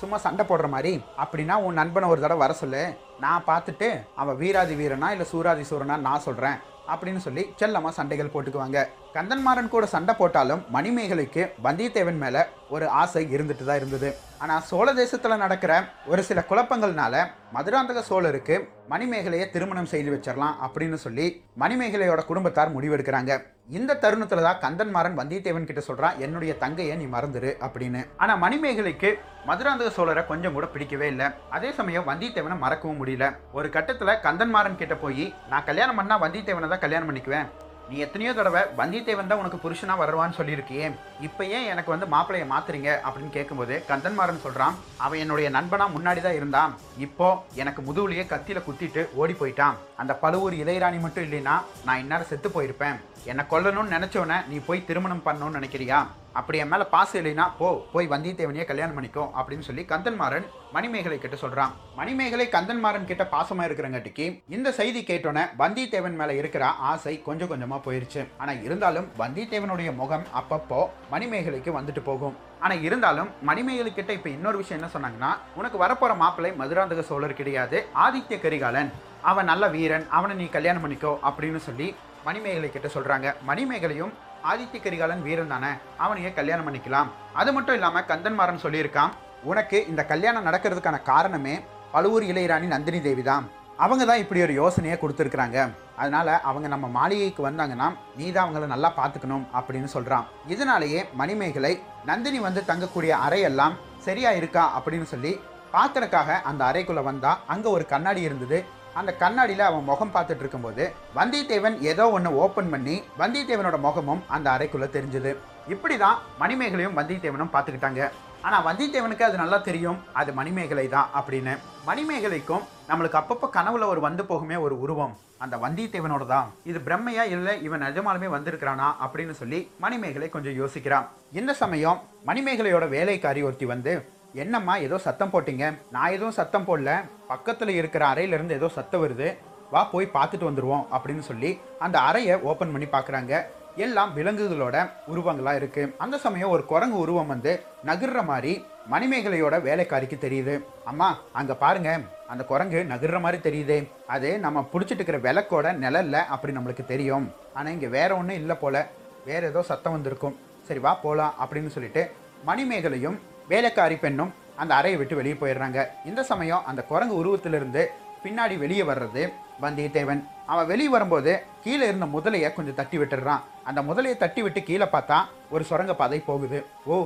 சும்மா 0.00 0.18
சண்டை 0.24 0.46
போடுற 0.48 0.66
மாதிரி 0.74 0.92
அப்படின்னா 1.22 1.54
உன் 1.66 1.78
நண்பனை 1.80 2.08
ஒரு 2.14 2.20
தடவை 2.24 2.42
வர 2.44 2.54
சொல்லு. 2.62 2.82
நான் 3.26 3.46
பார்த்துட்டு 3.50 3.90
அவன் 4.22 4.40
வீராதி 4.42 4.74
வீரனா 4.80 5.10
இல்லை 5.16 5.28
சூராதி 5.34 5.66
சூரனா 5.70 5.98
நான் 6.08 6.26
சொல்கிறேன் 6.26 6.58
அப்படின்னு 6.92 7.22
சொல்லி 7.24 7.42
செல்லமாக 7.60 7.96
சண்டைகள் 7.96 8.34
போட்டுக்குவாங்க. 8.34 8.78
கந்தன்மாறன் 9.16 9.70
கூட 9.72 9.84
சண்டை 9.92 10.12
போட்டாலும் 10.14 10.62
மணிமேகலைக்கு 10.74 11.42
வந்தியத்தேவன் 11.66 12.18
மேலே 12.22 12.40
ஒரு 12.74 12.86
ஆசை 13.02 13.22
இருந்துட்டு 13.34 13.64
தான் 13.68 13.78
இருந்தது. 13.80 14.08
ஆனால் 14.42 14.64
சோழ 14.70 14.88
தேசத்தில் 14.98 15.42
நடக்கிற 15.42 15.72
ஒரு 16.12 16.22
சில 16.28 16.40
குழப்பங்கள்னால 16.48 17.22
மதுராந்தக 17.54 18.00
சோழருக்கு 18.08 18.56
மணிமேகலையை 18.92 19.46
திருமணம் 19.54 19.88
செய்து 19.92 20.10
வச்சிடலாம் 20.14 20.58
அப்படின்னு 20.66 20.98
சொல்லி 21.04 21.26
மணிமேகலையோட 21.62 22.22
குடும்பத்தார் 22.30 22.74
முடிவெடுக்கிறாங்க. 22.74 23.32
இந்த 23.78 23.96
தருணத்தில் 24.02 24.46
தான் 24.48 24.60
கந்தன்மாறன் 24.64 25.18
வந்தியத்தேவன் 25.20 25.68
கிட்ட 25.70 25.82
சொல்கிறான் 25.88 26.18
என்னுடைய 26.26 26.52
தங்கையை 26.64 26.94
நீ 27.00 27.06
மறந்துரு 27.14 27.52
அப்படின்னு. 27.66 28.02
ஆனால் 28.22 28.42
மணிமேகலைக்கு 28.44 29.10
மதுராந்தக 29.50 29.90
சோழரை 29.96 30.24
கொஞ்சம் 30.32 30.56
கூட 30.58 30.68
பிடிக்கவே 30.74 31.08
இல்லை. 31.14 31.28
அதே 31.56 31.70
சமயம் 31.78 32.08
வந்தியத்தேவனை 32.10 32.58
மறக்கவும் 32.64 33.00
முடியல. 33.02 33.26
ஒரு 33.58 33.70
கட்டத்தில் 33.78 34.22
கந்தன்மாறன் 34.26 34.80
கிட்ட 34.82 34.96
போய் 35.04 35.26
நான் 35.52 35.66
கல்யாணம் 35.70 36.00
பண்ணால் 36.00 36.22
வந்தியத்தேவனை 36.26 36.70
தான் 36.74 36.84
கல்யாணம் 36.86 37.10
பண்ணிக்குவேன். 37.10 37.48
நீ 37.90 37.96
எத்தனையோ 38.04 38.32
தடவை 38.38 38.62
வந்தியத்தேவன் 38.78 39.30
தான் 39.30 39.40
உனக்கு 39.42 39.58
புருஷனா 39.62 39.94
வருவான்னு 40.00 40.36
சொல்லியிருக்கியே. 40.38 40.86
இப்போ 41.26 41.42
ஏன் 41.56 41.68
எனக்கு 41.72 41.90
வந்து 41.92 42.06
மாப்பிள்ளையை 42.14 42.46
மாத்துறீங்க 42.52 42.90
அப்படின்னு 43.06 43.32
கேட்கும்போது 43.36 43.74
கந்தன்மாறன் 43.90 44.42
சொல்கிறான் 44.44 44.76
அவன் 45.04 45.22
என்னுடைய 45.24 45.48
நண்பனாக 45.56 45.94
முன்னாடி 45.96 46.22
தான் 46.26 46.38
இருந்தான். 46.40 46.74
இப்போ 47.06 47.28
எனக்கு 47.62 47.82
முதுகுலையே 47.88 48.24
கத்தியில் 48.32 48.66
குத்திட்டு 48.68 49.04
ஓடி 49.20 49.36
போயிட்டான். 49.40 49.78
அந்த 50.02 50.14
பழுவூர் 50.24 50.56
இளையராணி 50.62 51.00
மட்டும் 51.06 51.26
இல்லைன்னா 51.28 51.56
நான் 51.86 52.02
இந்நேரம் 52.04 52.30
செத்து 52.32 52.50
போயிருப்பேன். 52.56 52.98
என்னை 53.30 53.44
கொல்லணும்னு 53.52 53.96
நினச்சோன்னே 53.96 54.38
நீ 54.50 54.58
போய் 54.68 54.86
திருமணம் 54.90 55.26
பண்ணணும்னு 55.28 55.58
நினைக்கிறியா? 55.60 56.00
அப்படி 56.38 56.58
என் 56.62 56.70
மேலே 56.72 56.84
பாசம் 56.94 57.18
இல்லைன்னா 57.20 57.44
போ 57.60 57.68
போய் 57.92 58.10
வந்தியத்தேவனையே 58.12 58.64
கல்யாணம் 58.70 58.96
பண்ணிக்கோ 58.96 59.24
அப்படின்னு 59.38 59.66
சொல்லி 59.68 59.82
கந்தன்மாறன் 59.92 60.46
மணிமேகலை 60.74 61.18
கிட்ட 61.18 61.36
சொல்கிறான் 61.42 61.72
மணிமேகலை 61.98 62.46
கந்தன்மாறன் 62.54 63.08
கிட்ட 63.10 63.24
பாசமாக 63.34 63.68
இருக்கிறங்காட்டிக்கு 63.68 64.26
இந்த 64.56 64.68
செய்தி 64.78 65.00
கேட்டோன்னே 65.10 65.44
வந்தியத்தேவன் 65.62 66.18
மேலே 66.20 66.34
இருக்கிற 66.40 66.64
ஆசை 66.90 67.14
கொஞ்சம் 67.28 67.50
கொஞ்சமாக 67.52 67.80
போயிருச்சு. 67.86 68.22
ஆனால் 68.42 68.62
இருந்தாலும் 68.66 69.08
வந்தியத்தேவனுடைய 69.22 69.90
முகம் 70.00 70.26
அப்பப்போ 70.40 70.80
மணிமேகலைக்கு 71.14 71.72
வந்துட்டு 71.78 72.02
போகும். 72.10 72.36
ஆனால் 72.64 72.84
இருந்தாலும் 72.88 73.30
மணிமேகலை 73.48 73.92
கிட்ட 73.94 74.12
இப்போ 74.18 74.30
இன்னொரு 74.36 74.60
விஷயம் 74.62 74.78
என்ன 74.80 74.90
சொன்னாங்கன்னா 74.94 75.32
உனக்கு 75.60 75.78
வரப்போகிற 75.84 76.16
மாப்பிள்ளை 76.22 76.52
மதுராந்தக 76.60 77.04
சோழர் 77.10 77.38
கிடையாது. 77.40 77.80
ஆதித்ய 78.06 78.38
கரிகாலன். 78.44 78.92
அவன் 79.30 79.50
நல்ல 79.52 79.64
வீரன். 79.76 80.06
அவனை 80.18 80.36
நீ 80.42 80.48
கல்யாணம் 80.56 80.84
பண்ணிக்கோ. 80.84 81.14
அப்படின்னு 81.30 81.62
சொல்லி 81.68 81.88
மணிமேகலை 82.26 82.68
கிட்ட 82.70 82.88
சொல்கிறாங்க 82.94 83.28
மணிமேகலையும் 83.50 84.14
ஆதித்ய 84.50 84.78
கரிகாலன் 84.84 85.24
வீரன் 85.26 85.52
தானே? 85.54 85.72
அவனையே 86.04 86.32
கல்யாணம் 86.38 86.66
பண்ணிக்கலாம். 86.68 87.08
அது 87.40 87.50
மட்டும் 87.56 87.76
இல்லாமல் 87.78 88.08
கந்தன்மாறன் 88.10 88.64
சொல்லியிருக்கான் 88.64 89.14
உனக்கு 89.50 89.78
இந்த 89.90 90.02
கல்யாணம் 90.12 90.46
நடக்கிறதுக்கான 90.48 90.98
காரணமே 91.12 91.54
பழுவூர் 91.92 92.26
இளையராணி 92.30 92.66
நந்தினி 92.74 93.00
தேவி 93.06 93.22
தான். 93.22 93.44
அவங்க 93.84 94.04
தான் 94.04 94.22
இப்படி 94.22 94.40
ஒரு 94.46 94.54
யோசனையை 94.60 94.96
கொடுத்துருக்குறாங்க. 95.00 95.58
அதனால் 96.02 96.32
அவங்க 96.48 96.66
நம்ம 96.72 96.86
மாளிகைக்கு 96.96 97.42
வந்தாங்கன்னா 97.48 97.88
நீ 98.18 98.26
தான் 98.30 98.44
அவங்கள 98.46 98.66
நல்லா 98.72 98.90
பார்த்துக்கணும் 98.96 99.44
அப்படின்னு 99.58 99.88
சொல்கிறான் 99.94 100.26
இதனாலேயே 100.54 101.02
மணிமேகலை 101.20 101.72
நந்தினி 102.10 102.40
வந்து 102.48 102.62
தங்கக்கூடிய 102.70 103.12
அறையெல்லாம் 103.26 103.76
சரியாக 104.06 104.40
இருக்கா? 104.40 104.64
அப்படின்னு 104.78 105.08
சொல்லி 105.12 105.32
பார்க்கறதுக்காக 105.76 106.40
அந்த 106.50 106.62
அறைக்குள்ளே 106.70 107.02
வந்தால் 107.10 107.40
அங்கே 107.54 107.68
ஒரு 107.76 107.86
கண்ணாடி 107.86 108.20
இருந்தது. 108.28 108.58
அந்த 109.00 109.10
கண்ணாடியில் 109.22 109.68
அவன் 109.68 109.88
முகம் 109.90 110.14
பார்த்துட்டு 110.14 110.42
இருக்கும்போது 110.44 110.84
வந்தியத்தேவன் 111.18 111.76
ஏதோ 111.90 112.06
ஒன்று 112.16 112.30
ஓப்பன் 112.44 112.70
பண்ணி 112.72 112.96
வந்தியத்தேவனோட 113.22 113.78
முகமும் 113.86 114.24
அந்த 114.36 114.48
அறைக்குள்ளே 114.54 114.88
தெரிஞ்சது. 114.96 115.32
இப்படி 115.74 115.96
தான் 116.04 116.18
மணிமேகலையும் 116.42 116.98
வந்தியத்தேவனும் 116.98 117.52
பார்த்துக்கிட்டாங்க. 117.54 118.02
ஆனால் 118.46 118.66
வந்தியத்தேவனுக்கு 118.66 119.28
அது 119.28 119.36
நல்லா 119.42 119.58
தெரியும். 119.68 119.98
அது 120.20 120.30
மணிமேகலை 120.40 120.88
தான் 120.96 121.08
அப்படின்னு. 121.20 121.54
மணிமேகலைக்கும் 121.88 122.66
நம்மளுக்கு 122.90 123.20
அப்பப்போ 123.20 123.48
கனவுல 123.56 123.88
ஒரு 123.92 124.00
வந்து 124.08 124.24
போகுமே 124.30 124.58
ஒரு 124.66 124.76
உருவம். 124.84 125.14
அந்த 125.44 125.56
வந்தியத்தேவனோட 125.64 126.24
தான். 126.34 126.46
இது 126.70 126.78
பிரம்மையா 126.86 127.24
இல்லை 127.34 127.52
இவன் 127.66 127.84
நிஜமாலுமே 127.86 128.28
வந்திருக்கிறானா 128.36 128.88
அப்படின்னு 129.04 129.34
சொல்லி 129.40 129.58
மணிமேகலை 129.84 130.28
கொஞ்சம் 130.36 130.56
யோசிக்கிறான். 130.60 131.08
இந்த 131.40 131.52
சமயம் 131.62 132.00
மணிமேகலையோட 132.30 132.86
வேலைக்காரி 132.96 133.42
ஒருத்தி 133.48 133.68
வந்து 133.74 133.92
என்னம்மா 134.34 134.76
ஏதோ 134.76 134.98
சத்தம் 134.98 135.30
போட்டீங்க? 135.32 135.78
நான் 135.90 136.10
எதுவும் 136.10 136.30
சத்தம் 136.30 136.66
போடல. 136.66 137.04
பக்கத்தில் 137.28 137.68
இருக்கிற 137.68 138.06
அறையிலேருந்து 138.06 138.50
ஏதோ 138.50 138.68
சத்தம் 138.68 139.02
வருது. 139.04 139.36
வா 139.70 139.84
போய் 139.84 140.10
பார்த்துட்டு 140.14 140.48
வந்துடுவோம் 140.48 140.84
அப்படின்னு 140.92 141.18
சொல்லி 141.18 141.60
அந்த 141.78 141.98
அறையை 141.98 142.40
ஓப்பன் 142.40 142.72
பண்ணி 142.72 142.86
பார்க்குறாங்க. 142.86 143.44
எல்லாம் 143.76 144.16
விலங்குகளோட 144.16 144.90
உருவங்களா 145.14 145.54
இருக்கு. 145.54 145.94
அந்த 145.98 146.18
சமயம் 146.18 146.50
ஒரு 146.50 146.64
குரங்கு 146.64 146.98
உருவம் 146.98 147.26
வந்து 147.26 147.62
நகர்ற 147.86 148.24
மாதிரி 148.24 148.64
மணிமேகலையோட 148.90 149.62
வேலைக்காரிக்கு 149.62 150.16
தெரியுது. 150.20 150.64
அம்மா 150.84 151.18
அங்க 151.32 151.54
பாருங்க. 151.54 152.00
அந்த 152.28 152.44
குரங்கு 152.44 152.86
நகர்ற 152.88 153.20
மாதிரி 153.20 153.38
தெரியுதே. 153.48 153.88
அது 154.06 154.38
நம்ம 154.38 154.68
பிடிச்சிட்டு 154.72 155.00
இருக்கிற 155.00 155.18
விளக்கோட 155.18 155.76
நிழல்ல 155.84 156.12
அப்படி 156.12 156.56
நம்மளுக்கு 156.56 156.84
தெரியும். 156.84 157.32
ஆனா 157.54 157.70
இங்க 157.70 157.86
வேற 157.86 158.16
ஒன்றும் 158.16 158.36
இல்லை 158.36 158.56
போல. 158.56 158.86
வேற 159.24 159.46
ஏதோ 159.46 159.62
சத்தம் 159.62 159.92
வந்திருக்கும். 159.92 160.38
சரி 160.68 160.80
வா 160.80 160.94
போலாம் 160.94 161.34
அப்படின்னு 161.40 161.66
சொல்லிட்டு 161.66 162.10
மணிமேகலையும் 162.46 163.18
வேலைக்காரி 163.52 163.96
பெண்ணும் 164.04 164.32
அந்த 164.62 164.72
அறையை 164.78 164.96
விட்டு 165.00 165.18
வெளியே 165.20 165.36
போயிடுறாங்க. 165.40 165.80
இந்த 166.10 166.20
சமயம் 166.30 166.66
அந்த 166.70 166.80
குரங்கு 166.90 167.14
உருவத்திலிருந்து 167.20 167.82
பின்னாடி 168.24 168.54
வெளியே 168.64 168.84
வர்றது 168.90 169.22
வந்தியத்தேவன். 169.62 170.20
அவன் 170.52 170.68
வெளியே 170.72 170.90
வரும்போது 170.94 171.32
கீழே 171.64 171.84
இருந்த 171.90 172.06
முதலையை 172.16 172.48
கொஞ்சம் 172.56 172.78
தட்டி 172.80 172.98
விட்டுடுறான். 172.98 173.42
அந்த 173.68 173.80
முதலையை 173.88 174.16
தட்டி 174.16 174.42
விட்டு 174.42 174.60
கீழே 174.68 174.86
பார்த்தா 174.94 175.18
ஒரு 175.54 175.64
சுரங்க 175.70 175.94
பாதை 176.02 176.20
போகுது. 176.28 176.60
ஓ 176.84 176.96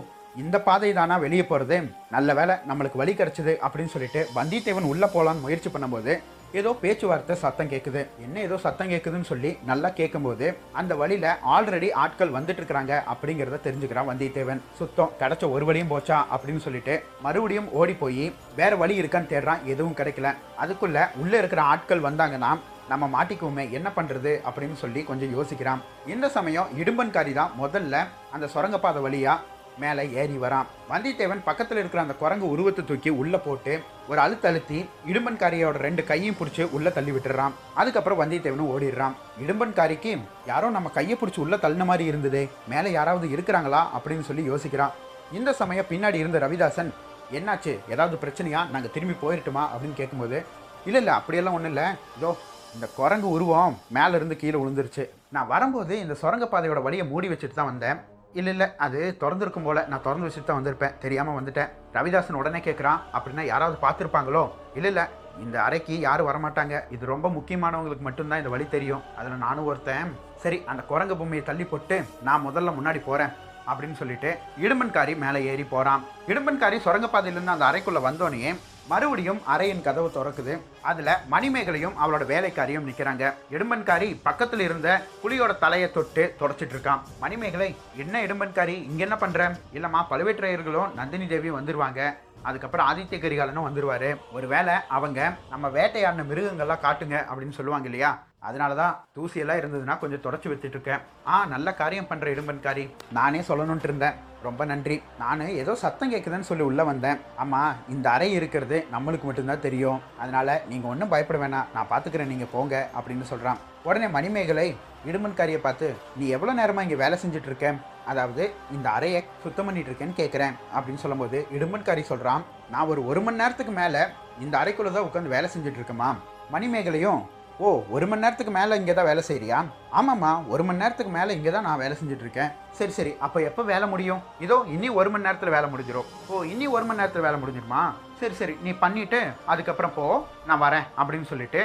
இந்த 0.43 0.57
பாதை 0.67 0.91
தானா 0.99 1.17
வெளியே 1.25 1.45
போகிறது 1.49 1.77
நல்ல 2.15 2.35
வேலை 2.39 2.55
நம்மளுக்கு 2.69 3.01
வழி 3.01 3.13
கிடச்சிது 3.17 3.53
அப்படின்னு 3.65 3.95
சொல்லிட்டு 3.95 4.21
வந்தியத்தேவன் 4.39 4.91
உள்ளே 4.93 5.09
போகலான்னு 5.15 5.45
முயற்சி 5.47 5.71
பண்ணும்போது 5.75 6.13
ஏதோ 6.61 6.71
பேச்சுவார்த்தை 6.81 7.35
சத்தம் 7.43 7.71
கேட்குது 7.73 8.01
என்ன 8.25 8.37
ஏதோ 8.47 8.57
சத்தம் 8.65 8.91
கேட்குதுன்னு 8.93 9.29
சொல்லி 9.31 9.51
நல்லா 9.69 9.89
கேட்கும்போது 9.99 10.47
அந்த 10.81 10.93
வழியில் 11.01 11.29
ஆல்ரெடி 11.55 11.89
ஆட்கள் 12.03 12.35
வந்துட்டு 12.35 12.61
இருக்கிறாங்க 12.63 12.93
அப்படிங்கிறத 13.13 13.59
தெரிஞ்சுக்கிறான் 13.67 14.09
வந்தியத்தேவன். 14.11 14.61
சுத்தம் 14.81 15.15
கிடைச்ச 15.21 15.51
ஒரு 15.55 15.67
வழியும் 15.69 15.93
போச்சா 15.93 16.19
அப்படின்னு 16.35 16.65
சொல்லிட்டு 16.67 16.97
மறுபடியும் 17.27 17.71
ஓடி 17.81 17.95
போய் 18.03 18.27
வேற 18.61 18.73
வழி 18.83 19.01
இருக்கான்னு 19.03 19.33
தேடுறான் 19.33 19.65
எதுவும் 19.75 19.99
கிடைக்கல. 20.01 20.31
அதுக்குள்ள 20.65 21.07
உள்ளே 21.23 21.39
இருக்கிற 21.43 21.63
ஆட்கள் 21.73 22.07
வந்தாங்கன்னா 22.09 22.53
நம்ம 22.91 23.05
மாட்டிக்குவோமே 23.17 23.65
என்ன 23.79 23.89
பண்ணுறது 23.97 24.33
அப்படின்னு 24.49 24.77
சொல்லி 24.83 25.01
கொஞ்சம் 25.11 25.35
யோசிக்கிறான். 25.37 25.83
இந்த 26.13 26.27
சமயம் 26.37 26.71
இடும்பன்காரி 26.83 27.33
தான் 27.41 27.55
முதல்ல 27.63 28.05
அந்த 28.37 28.47
சுரங்கப்பாதை 28.55 29.03
வழியாக 29.09 29.52
மேலே 29.79 30.13
ஏறி 30.13 30.37
வரான். 30.37 30.67
வந்தியத்தேவன் 30.91 31.43
பக்கத்தில் 31.45 31.79
இருக்கிற 31.79 32.03
அந்த 32.03 32.15
குரங்கு 32.15 32.49
உருவத்தை 32.49 32.85
தூக்கி 32.85 33.09
உள்ளே 33.09 33.39
போட்டு 33.39 33.83
ஒரு 34.09 34.21
அழுத்த 34.21 34.49
அழுத்தி 34.49 34.89
இடும்பன்காரியோட 35.07 35.71
ரெண்டு 35.71 36.05
கையும் 36.05 36.37
பிடிச்சி 36.41 36.71
உள்ளே 36.71 36.93
தள்ளி 36.93 37.11
விட்டுறான். 37.11 37.51
அதுக்கப்புறம் 37.75 38.21
வந்தியத்தேவனும் 38.21 38.73
ஓடிடுறான். 38.75 39.13
இடும்பன்காரிக்கு 39.47 40.19
யாரோ 40.47 40.71
நம்ம 40.71 40.89
கையை 40.89 41.19
பிடிச்சி 41.21 41.41
உள்ளே 41.41 41.57
தள்ளின 41.57 41.85
மாதிரி 41.85 42.05
இருந்தது 42.05 42.49
மேலே 42.69 42.91
யாராவது 42.91 43.29
இருக்கிறாங்களா? 43.29 43.83
அப்படின்னு 43.97 44.21
சொல்லி 44.21 44.51
யோசிக்கிறான். 44.51 44.91
இந்த 45.33 45.53
சமயம் 45.53 45.91
பின்னாடி 45.91 46.15
இருந்த 46.15 46.39
ரவிதாசன் 46.39 46.91
என்னாச்சு? 47.33 47.79
ஏதாவது 47.89 48.19
பிரச்சனையா? 48.23 48.71
நாங்கள் 48.71 48.91
திரும்பி 48.91 49.27
போயிட்டுமா 49.27 49.67
அப்படின்னு 49.73 49.95
கேட்கும்போது 49.95 50.45
இல்லை 50.85 51.01
இல்லை 51.01 51.15
அப்படியெல்லாம் 51.15 51.55
ஒன்றும் 51.55 51.73
இல்லை. 51.75 51.89
இதோ 52.19 52.37
இந்த 52.75 52.87
குரங்கு 52.97 53.29
உருவம் 53.29 53.79
மேலேருந்து 53.95 54.37
கீழே 54.37 54.59
விழுந்துருச்சு. 54.59 55.09
நான் 55.31 55.47
வரும்போது 55.47 56.01
இந்த 56.01 56.17
சுரங்கப்பாதையோட 56.23 56.83
வழியை 56.83 57.07
மூடி 57.07 57.29
வச்சுட்டு 57.29 57.55
தான் 57.55 57.67
வந்தேன். 57.67 57.99
இல்லை 58.35 58.53
இல்லை. 58.53 58.67
அது 58.77 59.17
திறந்துருக்கும் 59.21 59.67
போல. 59.69 59.85
நான் 59.89 60.03
திறந்து 60.03 60.27
வச்சுட்டு 60.27 60.45
தான் 60.45 60.61
வந்திருப்பேன். 60.61 60.99
தெரியாமல் 60.99 61.37
வந்துட்டேன். 61.39 61.71
ரவிதாசன் 61.97 62.41
உடனே 62.43 62.59
கேட்குறான் 62.59 63.01
அப்படின்னா 63.17 63.45
யாராவது 63.45 63.79
பார்த்துருப்பாங்களோ? 63.83 64.45
இல்லை 64.75 64.91
இல்லை. 64.93 65.05
இந்த 65.45 65.63
அறைக்கு 65.63 66.01
யாரும் 66.01 66.29
வரமாட்டாங்க. 66.31 66.75
இது 66.95 67.07
ரொம்ப 67.07 67.29
முக்கியமானவங்களுக்கு 67.29 68.07
மட்டும்தான் 68.09 68.39
இந்த 68.39 68.53
வழி 68.55 68.69
தெரியும். 68.69 69.03
அதில் 69.17 69.45
நானும் 69.47 69.69
ஒருத்தன். 69.71 70.13
சரி 70.43 70.63
அந்த 70.67 70.83
குரங்கு 70.83 71.17
பொம்மையை 71.17 71.45
தள்ளி 71.47 71.65
போட்டு 71.65 72.05
நான் 72.23 72.47
முதல்ல 72.47 72.73
முன்னாடி 72.79 73.03
போகிறேன் 73.05 73.33
அப்படின்னு 73.71 73.97
சொல்லிட்டு 73.99 74.31
இடும்பன்காரி 74.65 75.13
மேலே 75.17 75.41
ஏறி 75.51 75.65
போகிறான் 75.65 76.05
இடும்பன்காரி 76.29 76.79
சுரங்கப்பாதையிலேருந்து 76.87 77.57
அந்த 77.57 77.67
அறைக்குள்ளே 77.71 78.01
வந்தோடனே 78.09 78.55
மறுபடியும் 78.91 79.41
அறையின் 79.53 79.83
கதவு 79.87 80.09
திறக்குது. 80.15 80.55
அதில் 80.91 81.13
மணிமேகலையும் 81.35 81.99
அவளோட 82.03 82.25
வேலைக்காரியும் 82.33 82.87
நிற்கிறாங்க 82.89 83.25
இடும்பன்காரி 83.55 84.09
பக்கத்தில் 84.27 84.65
இருந்த 84.67 84.89
புலியோட 85.23 85.53
தலையை 85.59 85.89
தொட்டு 85.91 86.25
தொடச்சிட்டு 86.41 86.75
இருக்கான். 86.77 87.03
மணிமேகலை 87.21 87.69
என்ன 88.05 88.25
இடும்பன்காரி 88.27 88.77
இங்கே 88.91 89.07
என்ன 89.09 89.19
பண்ணுற 89.23 89.47
இல்லைம்மா 89.77 90.03
பழுவேற்றையர்களும் 90.11 90.93
நந்தினி 90.99 91.27
தேவியும் 91.27 91.59
வந்துடுவாங்க 91.59 92.03
அதுக்கப்புறம் 92.49 92.89
ஆதித்ய 92.91 93.19
கரிகாலனும் 93.23 93.67
வந்துடுவார் 93.67 94.09
ஒருவேளை 94.37 94.75
அவங்க 94.97 95.21
நம்ம 95.51 95.69
வேட்டையாடின 95.69 96.27
மிருகங்கள்லாம் 96.31 96.85
காட்டுங்க 96.87 97.17
அப்படின்னு 97.29 97.59
சொல்லுவாங்க 97.59 97.89
இல்லையா? 97.91 98.11
அதனால 98.49 98.75
தான் 98.75 98.95
தூசியெல்லாம் 99.17 99.61
இருந்ததுன்னா 99.61 99.99
கொஞ்சம் 99.99 100.25
தொடச்சி 100.25 100.49
வச்சுட்டு 100.51 100.77
இருக்கேன். 100.77 101.03
ஆ 101.33 101.45
நல்ல 101.55 101.75
காரியம் 101.81 102.09
பண்ணுற 102.11 102.29
இடும்பன்காரி. 102.35 102.85
நானே 103.19 103.41
சொல்லணுன்ட்டு 103.41 103.89
இருந்தேன். 103.91 104.17
ரொம்ப 104.49 104.63
நன்றி. 104.73 104.97
நான் 105.23 105.43
ஏதோ 105.63 105.73
சத்தம் 105.83 106.13
கேட்குதுன்னு 106.13 106.49
சொல்லி 106.51 106.65
உள்ளே 106.71 106.85
வந்தேன். 106.91 107.21
ஆமாம் 107.43 107.77
இந்த 107.95 108.07
அறை 108.15 108.29
இருக்கிறது 108.39 108.79
நம்மளுக்கு 108.95 109.29
மட்டும்தான் 109.29 109.67
தெரியும். 109.67 110.01
அதனால் 110.23 110.55
நீங்கள் 110.71 110.93
ஒன்றும் 110.93 111.13
பயப்பட 111.15 111.39
வேணாம். 111.45 111.69
நான் 111.77 111.91
பார்த்துக்கிறேன் 111.93 112.33
நீங்கள் 112.33 112.53
போங்க 112.55 112.75
அப்படின்னு 112.97 113.27
சொல்கிறான் 113.33 113.61
உடனே 113.89 114.09
மணிமேகலை 114.17 114.67
இடுமன்காரியை 115.11 115.61
பார்த்து 115.63 115.87
நீ 116.19 116.25
எவ்வளோ 116.37 116.53
நேரமாக 116.59 116.87
இங்கே 116.87 116.99
வேலை 117.05 117.17
செஞ்சுட்டு 117.23 117.71
அதாவது 118.11 118.45
இந்த 118.75 118.87
அறையை 118.97 119.21
சுத்தம் 119.43 119.67
பண்ணிட்டு 119.67 119.91
இருக்கேன்னு 119.91 120.19
கேட்குறேன் 120.21 120.55
அப்படின்னு 120.75 121.03
சொல்லும்போது 121.03 121.39
இடுமன்காரி 121.57 122.03
சொல்கிறான் 122.11 122.43
நான் 122.73 122.91
ஒரு 122.93 123.01
ஒரு 123.11 123.21
மணி 123.27 123.41
நேரத்துக்கு 123.43 123.73
மேலே 123.81 124.03
இந்த 124.45 124.55
அறைக்குள்ளே 124.63 124.93
தான் 124.93 125.07
உட்காந்து 125.09 125.35
வேலை 125.35 125.49
செஞ்சுட்ருக்கேம்மா 125.55 126.11
மணிமேகலையும் 126.55 127.21
ஓ 127.67 127.69
ஒரு 127.95 128.05
மணி 128.11 128.23
நேரத்துக்கு 128.25 128.53
மேலே 128.57 128.77
இங்கே 128.79 128.95
தான் 128.99 129.07
வேலை 129.09 129.23
செய்கிறியா 129.27 129.59
ஆமாம்மா 129.99 130.31
ஒரு 130.53 130.63
மணி 130.69 130.81
நேரத்துக்கு 130.83 131.13
மேலே 131.17 131.35
இங்கே 131.37 131.51
தான் 131.55 131.67
நான் 131.67 131.81
வேலை 131.83 131.95
செஞ்சுட்ருக்கேன். 131.99 132.51
சரி 132.79 132.93
சரி 132.97 133.13
அப்போ 133.25 133.39
எப்போ 133.49 133.63
வேலை 133.71 133.87
முடியும்? 133.93 134.23
இதோ 134.45 134.57
இன்னி 134.75 134.89
ஒரு 135.01 135.09
மணி 135.13 135.27
நேரத்தில் 135.27 135.55
வேலை 135.57 135.69
முடிஞ்சிடும் 135.73 136.09
ஓ 136.31 136.41
இன்னி 136.53 136.67
ஒரு 136.77 136.85
மணி 136.89 137.01
நேரத்தில் 137.01 137.25
வேலை 137.27 137.39
முடிஞ்சிருமா? 137.43 137.83
சரி 138.21 138.35
சரி 138.41 138.55
நீ 138.65 138.73
பண்ணிவிட்டு 138.85 139.21
அதுக்கப்புறம் 139.55 139.95
போ 139.99 140.07
நான் 140.49 140.63
வரேன் 140.65 140.89
அப்படின்னு 140.99 141.29
சொல்லிட்டு 141.33 141.61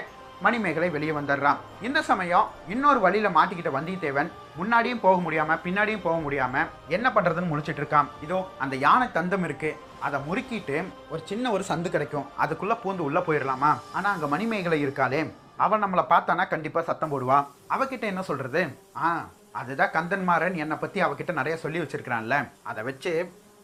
மணிமேகலை 0.46 0.90
வெளியே 0.98 1.16
வந்துடுறான். 1.18 1.62
இந்த 1.88 2.00
சமயம் 2.10 2.52
இன்னொரு 2.76 3.02
வழியில் 3.06 3.36
மாட்டிக்கிட்ட 3.38 3.72
வந்தியத்தேவன் 3.78 4.30
முன்னாடியும் 4.60 5.04
போக 5.06 5.18
முடியாமல் 5.26 5.62
பின்னாடியும் 5.66 6.06
போக 6.06 6.18
முடியாமல் 6.28 6.70
என்ன 6.98 7.08
பண்ணுறதுன்னு 7.18 7.52
முழிச்சிட்டு 7.54 7.84
இருக்கான் 7.84 8.12
இதோ 8.28 8.40
அந்த 8.66 8.76
யானை 8.86 9.10
தந்தம் 9.18 9.48
இருக்குது 9.50 9.80
அதை 10.06 10.20
முறுக்கிட்டு 10.30 10.78
ஒரு 11.12 11.22
சின்ன 11.32 11.46
ஒரு 11.58 11.66
சந்து 11.72 11.96
கிடைக்கும். 11.98 12.30
அதுக்குள்ளே 12.46 12.78
பூந்து 12.86 13.08
உள்ளே 13.10 13.24
போயிடலாமா? 13.28 13.74
ஆனால் 13.98 14.14
அங்கே 14.16 14.34
மணிமேகலை 14.36 14.82
இருக்காளே. 14.86 15.24
அவன் 15.66 15.84
நம்மளை 15.84 16.04
பார்த்தானா 16.14 16.44
கண்டிப்பாக 16.54 16.88
சத்தம் 16.90 17.12
போடுவான். 17.14 17.48
அவகிட்ட 17.76 18.06
என்ன 18.12 18.22
சொல்கிறது 18.30 18.62
ஆ 19.06 19.10
அதுதான் 19.60 19.96
கந்தன்மாறன் 19.96 20.60
என்னை 20.64 20.76
பற்றி 20.84 21.00
அவகிட்ட 21.06 21.32
நிறைய 21.40 21.56
சொல்லி 21.64 21.80
வச்சிருக்கிறான்ல. 21.82 22.36
அதை 22.70 22.82
வச்சு 22.90 23.12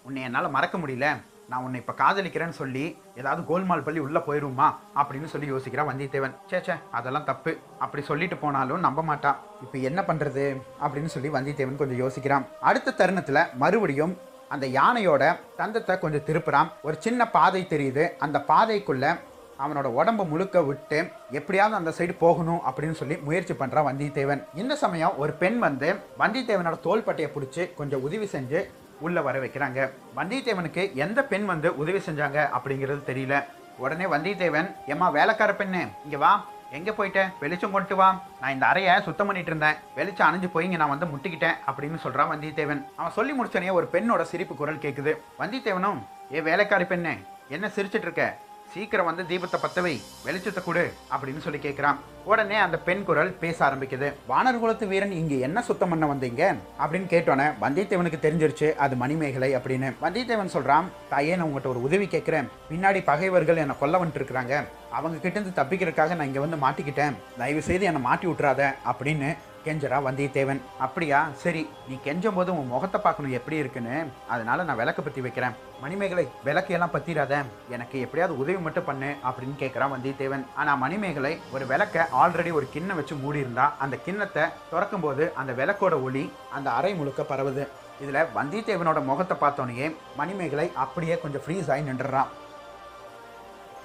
உன்னை 0.08 0.21
என்னால் 0.27 0.56
மறக்க 0.56 0.77
முடியல. 0.77 1.08
நான் 1.51 1.63
உன்னை 1.65 1.79
இப்போ 1.82 1.93
காதலிக்கிறேன்னு 2.01 2.56
சொல்லி 2.60 2.84
ஏதாவது 3.19 3.41
கோல்மால் 3.49 3.84
பள்ளி 3.86 3.99
உள்ளே 4.06 4.21
போயிடுமா 4.27 4.67
அப்படின்னு 4.99 5.32
சொல்லி 5.34 5.47
யோசிக்கிறான் 5.51 5.89
வந்தியத்தேவன். 5.89 6.36
சேச்சே 6.51 6.62
சே 6.67 6.75
அதெல்லாம் 6.97 7.27
தப்பு. 7.29 7.51
அப்படி 7.84 8.03
சொல்லிட்டு 8.10 8.38
போனாலும் 8.43 8.86
நம்ப 8.86 9.03
மாட்டான். 9.10 9.39
இப்போ 9.65 9.77
என்ன 9.89 10.01
பண்ணுறது 10.10 10.45
அப்படின்னு 10.84 11.12
சொல்லி 11.15 11.32
வந்தியத்தேவன் 11.36 11.82
கொஞ்சம் 11.82 12.01
யோசிக்கிறான். 12.03 12.47
அடுத்த 12.69 12.95
தருணத்தில் 13.01 13.49
மறுபடியும் 13.63 14.15
அந்த 14.56 14.65
யானையோட 14.79 15.23
தந்தத்தை 15.60 15.93
கொஞ்சம் 16.06 16.25
திருப்புறான். 16.29 16.71
ஒரு 16.88 16.95
சின்ன 17.06 17.27
பாதை 17.38 17.62
தெரியுது. 17.73 18.03
அந்த 18.25 18.39
பாதைக்குள்ளே 18.51 19.12
அவனோட 19.61 19.87
உடம்ப 19.99 20.27
முழுக்க 20.31 20.61
விட்டு 20.69 20.99
எப்படியாவது 21.39 21.75
அந்த 21.79 21.93
சைடு 21.97 22.13
போகணும் 22.23 22.61
அப்படின்னு 22.69 22.99
சொல்லி 23.01 23.17
முயற்சி 23.27 23.53
பண்ணுறான் 23.53 23.87
வந்தியத்தேவன். 23.89 24.43
இந்த 24.61 24.75
சமயம் 24.83 25.17
ஒரு 25.23 25.33
பெண் 25.41 25.59
வந்து 25.65 25.89
வந்தியத்தேவனோட 26.21 26.79
தோள்பட்டையை 26.87 27.29
பிடிச்சி 27.35 27.65
கொஞ்சம் 27.79 28.05
உதவி 28.07 28.29
செஞ்சு 28.35 28.61
உள்ளே 29.05 29.21
வர 29.27 29.37
வைக்கிறாங்க. 29.43 29.89
வந்தியத்தேவனுக்கு 30.17 30.83
எந்த 31.05 31.19
பெண் 31.31 31.45
வந்து 31.51 31.69
உதவி 31.83 32.01
செஞ்சாங்க 32.07 32.39
அப்படிங்கிறது 32.57 33.03
தெரியல. 33.11 33.37
உடனே 33.83 34.05
வந்தியத்தேவன் 34.15 34.67
ஏம்மா 34.93 35.09
வேலைக்கார 35.19 35.51
பெண்ணு 35.61 35.81
இங்கே 36.05 36.19
வா. 36.23 36.33
எங்கே 36.77 36.91
போயிட்டேன் 36.97 37.31
வெளிச்சம் 37.41 37.73
கொண்டு 37.75 37.95
வா. 37.95 38.07
நான் 38.41 38.53
இந்த 38.53 38.65
அறையை 38.69 38.93
சுத்தம் 39.07 39.27
பண்ணிட்டு 39.29 39.51
இருந்தேன். 39.51 39.79
வெளிச்சம் 39.97 40.27
அணைஞ்சு 40.27 40.49
போய் 40.53 40.65
இங்கே 40.67 40.79
நான் 40.81 40.93
வந்து 40.93 41.09
முட்டிக்கிட்டேன் 41.11 41.59
அப்படின்னு 41.69 41.99
சொல்கிறான் 42.05 42.31
வந்தியத்தேவன். 42.33 42.81
அவன் 42.99 43.15
சொல்லி 43.17 43.33
முடிச்சோடனே 43.39 43.75
ஒரு 43.79 43.89
பெண்ணோட 43.93 44.23
சிரிப்பு 44.31 44.55
குரல் 44.61 44.83
கேட்குது 44.85 45.13
வந்தியத்தேவனும் 45.41 46.01
ஏ 46.37 46.41
வேலைக்காரி 46.49 46.87
பெண்ணு 46.93 47.13
என்ன 47.55 47.67
சிரிச்சிட்டு 47.75 48.07
இருக்க? 48.09 48.25
சீக்கிரம் 48.73 49.07
வந்து 49.07 49.23
தீபத்தை 49.29 49.57
பத்தவை 49.63 49.93
வெளிச்சத்தை 50.25 50.62
கொடு 50.65 50.83
அப்படின்னு 51.13 51.41
சொல்லி 51.45 51.59
கேட்குறான் 51.65 51.97
உடனே 52.31 52.57
அந்த 52.63 52.77
பெண் 52.88 53.03
குரல் 53.07 53.31
பேச 53.41 53.57
ஆரம்பிக்குது. 53.67 54.07
வானர் 54.29 54.59
குலத்து 54.62 54.86
வீரன் 54.91 55.13
இங்கே 55.19 55.38
என்ன 55.47 55.62
சுத்தம் 55.67 55.91
பண்ண 55.91 56.05
வந்தீங்க? 56.12 56.43
அப்படின்னு 56.83 57.07
கேட்டோன்னே 57.13 57.47
வந்தியத்தேவனுக்கு 57.63 58.19
தெரிஞ்சிருச்சு 58.25 58.67
அது 58.86 58.95
மணிமேகலை 59.03 59.49
அப்படின்னு. 59.57 59.89
வந்தியத்தேவன் 60.05 60.53
சொல்கிறான் 60.55 60.89
தாயே 61.13 61.36
நான் 61.36 61.47
உங்கள்கிட்ட 61.47 61.73
ஒரு 61.75 61.86
உதவி 61.88 62.07
கேட்குறேன் 62.15 62.49
பின்னாடி 62.71 63.01
பகைவர்கள் 63.12 63.62
என்னை 63.63 63.77
கொல்ல 63.79 64.01
வந்துட்டு 64.03 64.21
இருக்கிறாங்க 64.21 64.53
அவங்க 64.97 65.15
கிட்டேருந்து 65.23 65.57
தப்பிக்கிறதுக்காக 65.62 66.15
நான் 66.15 66.29
இங்கே 66.31 66.45
வந்து 66.45 66.63
மாட்டிக்கிட்டேன். 66.65 67.17
தயவு 67.41 67.62
செய்து 67.69 67.86
என்னை 67.91 68.03
மாட்டி 68.09 68.27
விட்டுறாத 68.27 68.73
அப்படின்னு 68.91 69.31
கெஞ்சரா 69.67 69.99
வந்தியத்தேவன். 70.08 70.62
அப்படியா? 70.86 71.19
சரி 71.43 71.63
நீ 71.89 71.97
கெஞ்சும் 72.08 72.38
போது 72.39 72.52
உன் 72.60 72.73
முகத்தை 72.76 72.99
பார்க்கணும் 73.06 73.38
எப்படி 73.39 73.62
இருக்குன்னு 73.63 73.97
அதனால 74.34 74.63
நான் 74.69 74.82
விளக்கு 74.84 75.04
பற்றி 75.04 75.23
வைக்கிறேன். 75.28 75.58
மணிமேகலை 75.86 76.28
விளக்கையெல்லாம் 76.49 76.95
பற்றிடாத 76.95 77.12
பத்திராத. 77.13 77.69
எனக்கு 77.76 77.95
எப்படியாவது 78.06 78.34
உதவி 78.41 78.60
மட்டும் 78.65 78.86
பண்ணு 78.89 79.10
அப்படின்னு 79.28 79.56
கேட்குறான் 79.62 79.93
வந்தியத்தேவன். 79.93 80.43
ஆனால் 80.60 80.80
மணிமேகலை 80.84 81.32
ஒரு 81.56 81.65
விளக்க 81.71 82.06
ஆல்ரெடி 82.21 82.52
ஒரு 82.60 82.67
கிண்ணம் 82.73 82.99
வச்சு 82.99 83.15
மூடி 83.23 83.43
இருந்தா 83.43 83.65
அந்த 83.84 83.95
கிண்ணத்தை 84.06 84.43
திறக்கும் 84.69 85.04
போது 85.06 85.26
அந்த 85.41 85.52
விளக்கோட 85.60 85.97
ஒளி 86.08 86.23
அந்த 86.58 86.69
அறை 86.78 86.91
முழுக்க 86.99 87.23
பரவுது. 87.32 87.65
இதில் 88.04 88.30
வந்தியத்தேவனோட 88.38 89.02
முகத்தை 89.10 89.38
பார்த்தோன்னே 89.43 89.89
மணிமேகலை 90.21 90.67
அப்படியே 90.86 91.17
கொஞ்சம் 91.26 91.45
ஃப்ரீஸ் 91.45 91.69
ஆகி 91.76 91.89
நின்றுறான் 91.89 92.32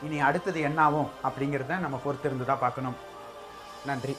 இனி 0.07 0.19
அடுத்தது 0.31 0.59
என்ன 0.71 0.81
ஆகும் 0.89 1.13
அப்படிங்கிறத 1.29 1.79
நம்ம 1.85 2.01
பொறுத்திருந்து 2.07 2.51
தான் 2.51 2.65
பார்க்கணும். 2.65 2.99
நன்றி. 3.91 4.17